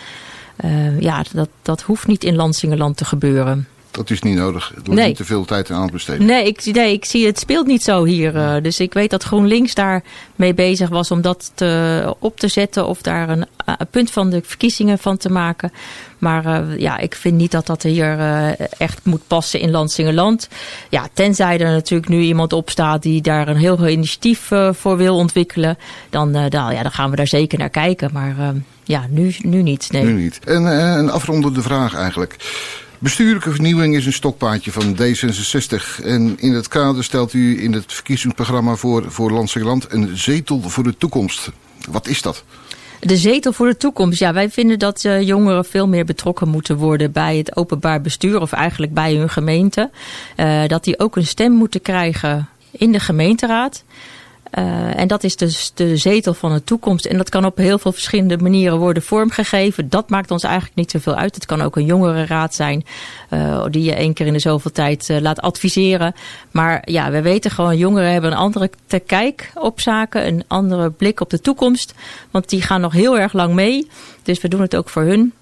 ja, 0.98 1.24
dat, 1.32 1.48
dat 1.62 1.82
hoeft 1.82 2.06
niet 2.06 2.24
in 2.24 2.36
Lansingerland 2.36 2.96
te 2.96 3.04
gebeuren. 3.04 3.66
Dat 3.98 4.10
is 4.10 4.22
niet 4.22 4.36
nodig. 4.36 4.68
Er 4.68 4.74
wordt 4.74 5.00
nee. 5.00 5.06
niet 5.06 5.16
te 5.16 5.24
veel 5.24 5.44
tijd 5.44 5.70
aan 5.70 5.90
besteden. 5.92 6.26
Nee, 6.26 6.46
ik, 6.46 6.64
nee, 6.64 6.92
ik 6.92 7.04
zie 7.04 7.26
het 7.26 7.38
speelt 7.38 7.66
niet 7.66 7.82
zo 7.82 8.04
hier. 8.04 8.34
Uh, 8.34 8.54
dus 8.62 8.80
ik 8.80 8.92
weet 8.92 9.10
dat 9.10 9.22
GroenLinks 9.22 9.74
daar 9.74 10.02
mee 10.36 10.54
bezig 10.54 10.88
was 10.88 11.10
om 11.10 11.20
dat 11.20 11.52
te, 11.54 12.14
op 12.18 12.38
te 12.38 12.48
zetten. 12.48 12.86
Of 12.86 13.02
daar 13.02 13.28
een, 13.28 13.46
een, 13.64 13.86
punt 13.90 14.10
van 14.10 14.30
de 14.30 14.42
verkiezingen 14.44 14.98
van 14.98 15.16
te 15.16 15.30
maken. 15.30 15.72
Maar 16.18 16.46
uh, 16.46 16.78
ja, 16.78 16.98
ik 16.98 17.14
vind 17.14 17.36
niet 17.36 17.50
dat 17.50 17.66
dat 17.66 17.82
hier 17.82 18.18
uh, 18.18 18.60
echt 18.80 19.00
moet 19.02 19.26
passen 19.26 19.60
in 19.60 19.70
Landsingerland. 19.70 20.48
Ja, 20.88 21.08
tenzij 21.12 21.58
er 21.58 21.72
natuurlijk 21.72 22.10
nu 22.10 22.20
iemand 22.20 22.52
opstaat 22.52 23.02
die 23.02 23.22
daar 23.22 23.48
een 23.48 23.56
heel 23.56 23.76
veel 23.76 23.88
initiatief 23.88 24.50
voor 24.72 24.96
wil 24.96 25.16
ontwikkelen. 25.16 25.78
Dan, 26.10 26.32
dan, 26.32 26.50
ja, 26.50 26.82
dan 26.82 26.92
gaan 26.92 27.10
we 27.10 27.16
daar 27.16 27.26
zeker 27.26 27.58
naar 27.58 27.70
kijken. 27.70 28.10
Maar 28.12 28.34
ja, 28.84 29.06
nu, 29.08 29.34
nu 29.38 29.62
niet. 29.62 29.88
Nee. 29.92 30.04
Nu 30.04 30.12
niet. 30.12 30.40
En 30.44 30.64
een 30.64 31.10
afrondende 31.10 31.62
vraag 31.62 31.94
eigenlijk. 31.94 32.36
Bestuurlijke 32.98 33.50
vernieuwing 33.50 33.96
is 33.96 34.06
een 34.06 34.12
stokpaardje 34.12 34.72
van 34.72 34.96
D66. 34.96 36.04
En 36.04 36.38
in 36.38 36.52
het 36.52 36.68
kader 36.68 37.04
stelt 37.04 37.32
u 37.32 37.62
in 37.62 37.72
het 37.72 37.92
verkiezingsprogramma 37.92 38.74
voor, 38.74 39.12
voor 39.12 39.30
Landsingerland 39.30 39.92
een 39.92 40.16
zetel 40.16 40.60
voor 40.60 40.84
de 40.84 40.96
toekomst. 40.96 41.50
Wat 41.90 42.06
is 42.06 42.22
dat? 42.22 42.44
De 43.00 43.16
zetel 43.16 43.52
voor 43.52 43.66
de 43.66 43.76
toekomst. 43.76 44.18
Ja, 44.18 44.32
wij 44.32 44.50
vinden 44.50 44.78
dat 44.78 45.04
uh, 45.04 45.22
jongeren 45.22 45.64
veel 45.64 45.88
meer 45.88 46.04
betrokken 46.04 46.48
moeten 46.48 46.76
worden 46.76 47.12
bij 47.12 47.36
het 47.36 47.56
openbaar 47.56 48.00
bestuur. 48.00 48.40
Of 48.40 48.52
eigenlijk 48.52 48.94
bij 48.94 49.14
hun 49.14 49.30
gemeente. 49.30 49.90
Uh, 50.36 50.66
dat 50.66 50.84
die 50.84 50.98
ook 50.98 51.16
een 51.16 51.26
stem 51.26 51.52
moeten 51.52 51.82
krijgen 51.82 52.48
in 52.70 52.92
de 52.92 53.00
gemeenteraad. 53.00 53.84
Uh, 54.54 54.98
en 54.98 55.08
dat 55.08 55.24
is 55.24 55.36
dus 55.36 55.72
de 55.74 55.96
zetel 55.96 56.34
van 56.34 56.52
de 56.52 56.64
toekomst. 56.64 57.04
En 57.04 57.16
dat 57.16 57.28
kan 57.28 57.44
op 57.44 57.56
heel 57.56 57.78
veel 57.78 57.92
verschillende 57.92 58.38
manieren 58.38 58.78
worden 58.78 59.02
vormgegeven. 59.02 59.88
Dat 59.88 60.10
maakt 60.10 60.30
ons 60.30 60.42
eigenlijk 60.42 60.76
niet 60.76 60.90
zoveel 60.90 61.14
uit. 61.14 61.34
Het 61.34 61.46
kan 61.46 61.62
ook 61.62 61.76
een 61.76 61.84
jongerenraad 61.84 62.54
zijn 62.54 62.84
uh, 63.30 63.64
die 63.70 63.82
je 63.82 63.94
één 63.94 64.12
keer 64.12 64.26
in 64.26 64.32
de 64.32 64.38
zoveel 64.38 64.70
tijd 64.70 65.08
uh, 65.08 65.20
laat 65.20 65.40
adviseren. 65.40 66.14
Maar 66.50 66.82
ja, 66.84 67.10
we 67.10 67.22
weten 67.22 67.50
gewoon, 67.50 67.76
jongeren 67.76 68.12
hebben 68.12 68.30
een 68.30 68.36
andere 68.36 68.70
kijk 69.06 69.50
op 69.54 69.80
zaken. 69.80 70.26
Een 70.26 70.44
andere 70.46 70.90
blik 70.90 71.20
op 71.20 71.30
de 71.30 71.40
toekomst. 71.40 71.94
Want 72.30 72.48
die 72.48 72.62
gaan 72.62 72.80
nog 72.80 72.92
heel 72.92 73.18
erg 73.18 73.32
lang 73.32 73.54
mee. 73.54 73.88
Dus 74.22 74.40
we 74.40 74.48
doen 74.48 74.60
het 74.60 74.76
ook 74.76 74.88
voor 74.88 75.02
hun. 75.02 75.32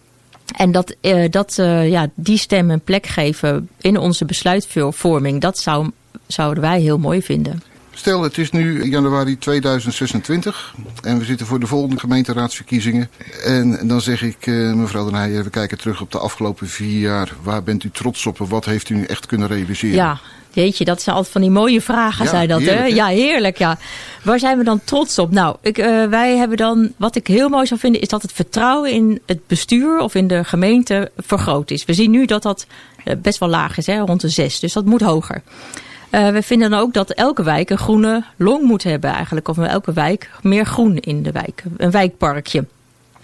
En 0.56 0.72
dat, 0.72 0.96
dat 1.30 1.54
ja, 1.84 2.08
die 2.14 2.38
stem 2.38 2.70
een 2.70 2.80
plek 2.80 3.06
geven 3.06 3.68
in 3.80 3.98
onze 3.98 4.24
besluitvorming, 4.24 5.40
dat 5.40 5.58
zou, 5.58 5.90
zouden 6.26 6.62
wij 6.62 6.80
heel 6.80 6.98
mooi 6.98 7.22
vinden. 7.22 7.62
Stel, 7.98 8.22
het 8.22 8.38
is 8.38 8.50
nu 8.50 8.85
januari 8.85 9.38
2026 9.38 10.74
en 11.02 11.18
we 11.18 11.24
zitten 11.24 11.46
voor 11.46 11.61
de 11.61 11.66
volgende 11.66 11.98
gemeenteraadsverkiezingen. 11.98 13.11
En 13.44 13.88
dan 13.88 14.00
zeg 14.00 14.22
ik, 14.22 14.46
uh, 14.46 14.72
mevrouw 14.72 15.04
Den 15.04 15.14
Heijer, 15.14 15.44
we 15.44 15.50
kijken 15.50 15.78
terug 15.78 16.00
op 16.00 16.12
de 16.12 16.18
afgelopen 16.18 16.68
vier 16.68 17.00
jaar. 17.00 17.32
Waar 17.42 17.62
bent 17.62 17.85
u 17.85 17.90
trots 17.90 18.26
op 18.26 18.40
en 18.40 18.48
wat 18.48 18.64
heeft 18.64 18.88
u 18.88 18.94
nu 18.94 19.04
echt 19.04 19.26
kunnen 19.26 19.48
realiseren? 19.48 19.96
Ja, 19.96 20.18
Jeetje, 20.50 20.85
dat 20.85 21.02
zijn 21.02 21.16
altijd 21.16 21.32
van 21.32 21.42
die 21.42 21.50
mooie 21.50 21.80
vragen, 21.80 22.24
ja, 22.24 22.30
zei 22.30 22.46
dat. 22.46 22.61
Heerlijk, 22.61 22.80
hè? 22.80 22.87
Ja, 22.87 23.06
heerlijk. 23.06 23.59
Ja. 23.59 23.78
Waar 24.22 24.38
zijn 24.38 24.59
we 24.59 24.64
dan 24.64 24.80
trots 24.85 25.18
op? 25.18 25.30
Nou, 25.30 25.56
ik, 25.61 25.78
uh, 25.78 26.04
wij 26.04 26.37
hebben 26.37 26.56
dan, 26.56 26.92
wat 26.96 27.16
ik 27.16 27.26
heel 27.26 27.48
mooi 27.48 27.66
zou 27.66 27.80
vinden, 27.80 28.00
is 28.00 28.09
dat 28.09 28.22
het 28.22 28.32
vertrouwen 28.32 28.90
in 28.90 29.20
het 29.26 29.46
bestuur 29.46 29.98
of 29.98 30.14
in 30.14 30.26
de 30.26 30.44
gemeente 30.44 31.11
vergroot 31.16 31.70
is. 31.70 31.85
We 31.85 31.94
zien 31.94 32.11
nu 32.11 32.24
dat 32.24 32.42
dat 32.42 32.66
best 33.18 33.38
wel 33.38 33.48
laag 33.48 33.76
is, 33.76 33.87
hè? 33.87 33.98
rond 33.98 34.20
de 34.20 34.28
zes. 34.28 34.61
Dus 34.61 34.72
dat 34.72 34.85
moet 34.85 35.00
hoger. 35.00 35.42
Uh, 36.10 36.28
we 36.28 36.42
vinden 36.42 36.70
dan 36.70 36.80
ook 36.80 36.92
dat 36.92 37.10
elke 37.10 37.42
wijk 37.42 37.70
een 37.70 37.78
groene 37.78 38.24
long 38.36 38.62
moet 38.62 38.82
hebben 38.82 39.10
eigenlijk. 39.10 39.48
Of 39.48 39.58
elke 39.58 39.92
wijk 39.92 40.30
meer 40.42 40.66
groen 40.66 40.96
in 40.96 41.22
de 41.22 41.32
wijk. 41.32 41.62
Een 41.76 41.90
wijkparkje. 41.90 42.64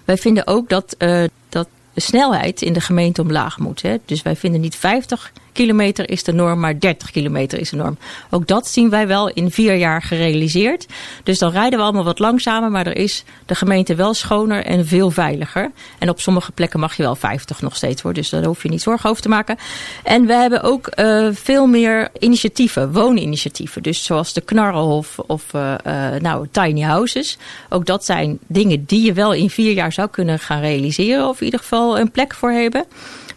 Wij 0.05 0.17
vinden 0.17 0.47
ook 0.47 0.69
dat, 0.69 0.95
uh, 0.99 1.25
dat 1.49 1.69
de 1.95 2.01
snelheid 2.01 2.63
in 2.63 2.73
de 2.73 2.81
gemeente 2.81 3.23
omlaag 3.23 3.59
moet. 3.59 3.83
Hè? 3.83 3.97
Dus 4.05 4.23
wij 4.23 4.37
vinden 4.37 4.61
niet 4.61 4.77
50 4.77 5.33
kilometer 5.53 6.11
is 6.11 6.23
de 6.23 6.33
norm, 6.33 6.61
maar 6.61 6.79
30 6.79 7.11
kilometer 7.11 7.59
is 7.59 7.71
de 7.71 7.77
norm. 7.77 7.99
Ook 8.31 8.47
dat 8.47 8.69
zien 8.69 8.91
wij 8.91 9.07
wel 9.07 9.29
in 9.29 9.51
vier 9.51 9.75
jaar 9.75 10.03
gerealiseerd. 10.03 10.87
Dus 11.23 11.39
dan 11.39 11.51
rijden 11.51 11.79
we 11.79 11.85
allemaal 11.85 12.05
wat 12.05 12.19
langzamer, 12.19 12.71
maar 12.71 12.87
er 12.87 12.97
is 12.97 13.25
de 13.47 13.55
gemeente 13.55 13.95
wel 13.95 14.15
schoner 14.15 14.65
en 14.65 14.87
veel 14.87 15.11
veiliger. 15.11 15.71
En 15.99 16.09
op 16.09 16.21
sommige 16.21 16.53
plekken 16.53 16.81
mag 16.81 16.97
je 16.97 17.03
wel 17.03 17.15
50 17.15 17.61
nog 17.61 17.77
steeds 17.77 18.03
worden, 18.03 18.23
dus 18.23 18.31
daar 18.31 18.45
hoef 18.45 18.63
je 18.63 18.69
niet 18.69 18.83
zorgen 18.83 19.11
over 19.11 19.23
te 19.23 19.29
maken. 19.29 19.57
En 20.03 20.27
we 20.27 20.33
hebben 20.33 20.63
ook 20.63 20.91
uh, 20.97 21.29
veel 21.33 21.67
meer 21.67 22.09
initiatieven, 22.19 22.93
wooninitiatieven. 22.93 23.83
Dus 23.83 24.05
zoals 24.05 24.33
de 24.33 24.41
Knarrenhof 24.41 25.19
of 25.19 25.53
uh, 25.55 25.75
uh, 25.87 26.21
nou, 26.21 26.47
tiny 26.51 26.81
houses. 26.81 27.39
Ook 27.69 27.87
dat 27.87 28.05
zijn 28.05 28.39
dingen 28.47 28.85
die 28.85 29.05
je 29.05 29.13
wel 29.13 29.33
in 29.33 29.51
vier 29.51 29.73
jaar 29.73 29.93
zou 29.93 30.09
kunnen 30.09 30.39
gaan 30.39 30.61
realiseren, 30.61 31.29
of 31.29 31.39
in 31.39 31.45
ieder 31.45 31.61
geval 31.61 31.99
een 31.99 32.11
plek 32.11 32.35
voor 32.35 32.51
hebben. 32.51 32.85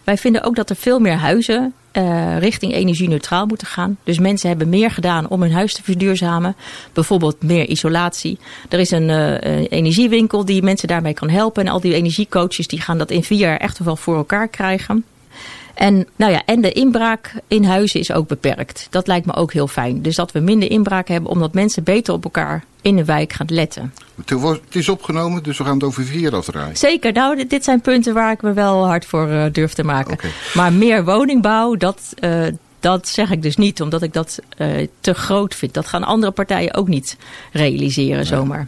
Wij 0.04 0.16
vinden 0.16 0.42
ook 0.42 0.56
dat 0.56 0.70
er 0.70 0.76
veel 0.76 0.98
meer 0.98 1.16
huizen 1.16 1.74
uh, 1.96 2.38
richting 2.38 2.74
energie-neutraal 2.74 3.46
moeten 3.46 3.66
gaan. 3.66 3.98
Dus 4.04 4.18
mensen 4.18 4.48
hebben 4.48 4.68
meer 4.68 4.90
gedaan 4.90 5.28
om 5.28 5.42
hun 5.42 5.52
huis 5.52 5.74
te 5.74 5.82
verduurzamen. 5.82 6.56
Bijvoorbeeld 6.92 7.42
meer 7.42 7.68
isolatie. 7.68 8.38
Er 8.68 8.78
is 8.78 8.90
een 8.90 9.08
uh, 9.08 9.70
energiewinkel 9.70 10.44
die 10.44 10.62
mensen 10.62 10.88
daarmee 10.88 11.14
kan 11.14 11.28
helpen. 11.28 11.64
En 11.64 11.72
al 11.72 11.80
die 11.80 11.94
energiecoaches 11.94 12.66
die 12.66 12.80
gaan 12.80 12.98
dat 12.98 13.10
in 13.10 13.24
vier 13.24 13.38
jaar 13.38 13.56
echt 13.56 13.78
wel 13.78 13.96
voor 13.96 14.16
elkaar 14.16 14.48
krijgen. 14.48 15.04
En, 15.74 16.06
nou 16.16 16.32
ja, 16.32 16.42
en 16.44 16.60
de 16.60 16.72
inbraak 16.72 17.34
in 17.48 17.64
huizen 17.64 18.00
is 18.00 18.12
ook 18.12 18.28
beperkt. 18.28 18.86
Dat 18.90 19.06
lijkt 19.06 19.26
me 19.26 19.34
ook 19.34 19.52
heel 19.52 19.68
fijn. 19.68 20.02
Dus 20.02 20.16
dat 20.16 20.32
we 20.32 20.40
minder 20.40 20.70
inbraak 20.70 21.08
hebben, 21.08 21.30
omdat 21.30 21.54
mensen 21.54 21.82
beter 21.82 22.14
op 22.14 22.24
elkaar 22.24 22.64
in 22.82 22.96
de 22.96 23.04
wijk 23.04 23.32
gaan 23.32 23.46
letten. 23.50 23.92
Het 24.24 24.74
is 24.74 24.88
opgenomen, 24.88 25.42
dus 25.42 25.58
we 25.58 25.64
gaan 25.64 25.74
het 25.74 25.84
over 25.84 26.04
vier 26.04 26.34
afdraaien. 26.34 26.76
Zeker, 26.76 27.12
nou, 27.12 27.46
dit 27.46 27.64
zijn 27.64 27.80
punten 27.80 28.14
waar 28.14 28.32
ik 28.32 28.42
me 28.42 28.52
wel 28.52 28.86
hard 28.86 29.04
voor 29.06 29.28
uh, 29.28 29.44
durf 29.52 29.72
te 29.72 29.84
maken. 29.84 30.12
Okay. 30.12 30.30
Maar 30.54 30.72
meer 30.72 31.04
woningbouw, 31.04 31.74
dat, 31.74 32.14
uh, 32.20 32.46
dat 32.80 33.08
zeg 33.08 33.30
ik 33.30 33.42
dus 33.42 33.56
niet, 33.56 33.82
omdat 33.82 34.02
ik 34.02 34.12
dat 34.12 34.38
uh, 34.58 34.88
te 35.00 35.14
groot 35.14 35.54
vind. 35.54 35.74
Dat 35.74 35.86
gaan 35.86 36.04
andere 36.04 36.32
partijen 36.32 36.74
ook 36.74 36.88
niet 36.88 37.16
realiseren 37.52 38.26
zomaar. 38.26 38.64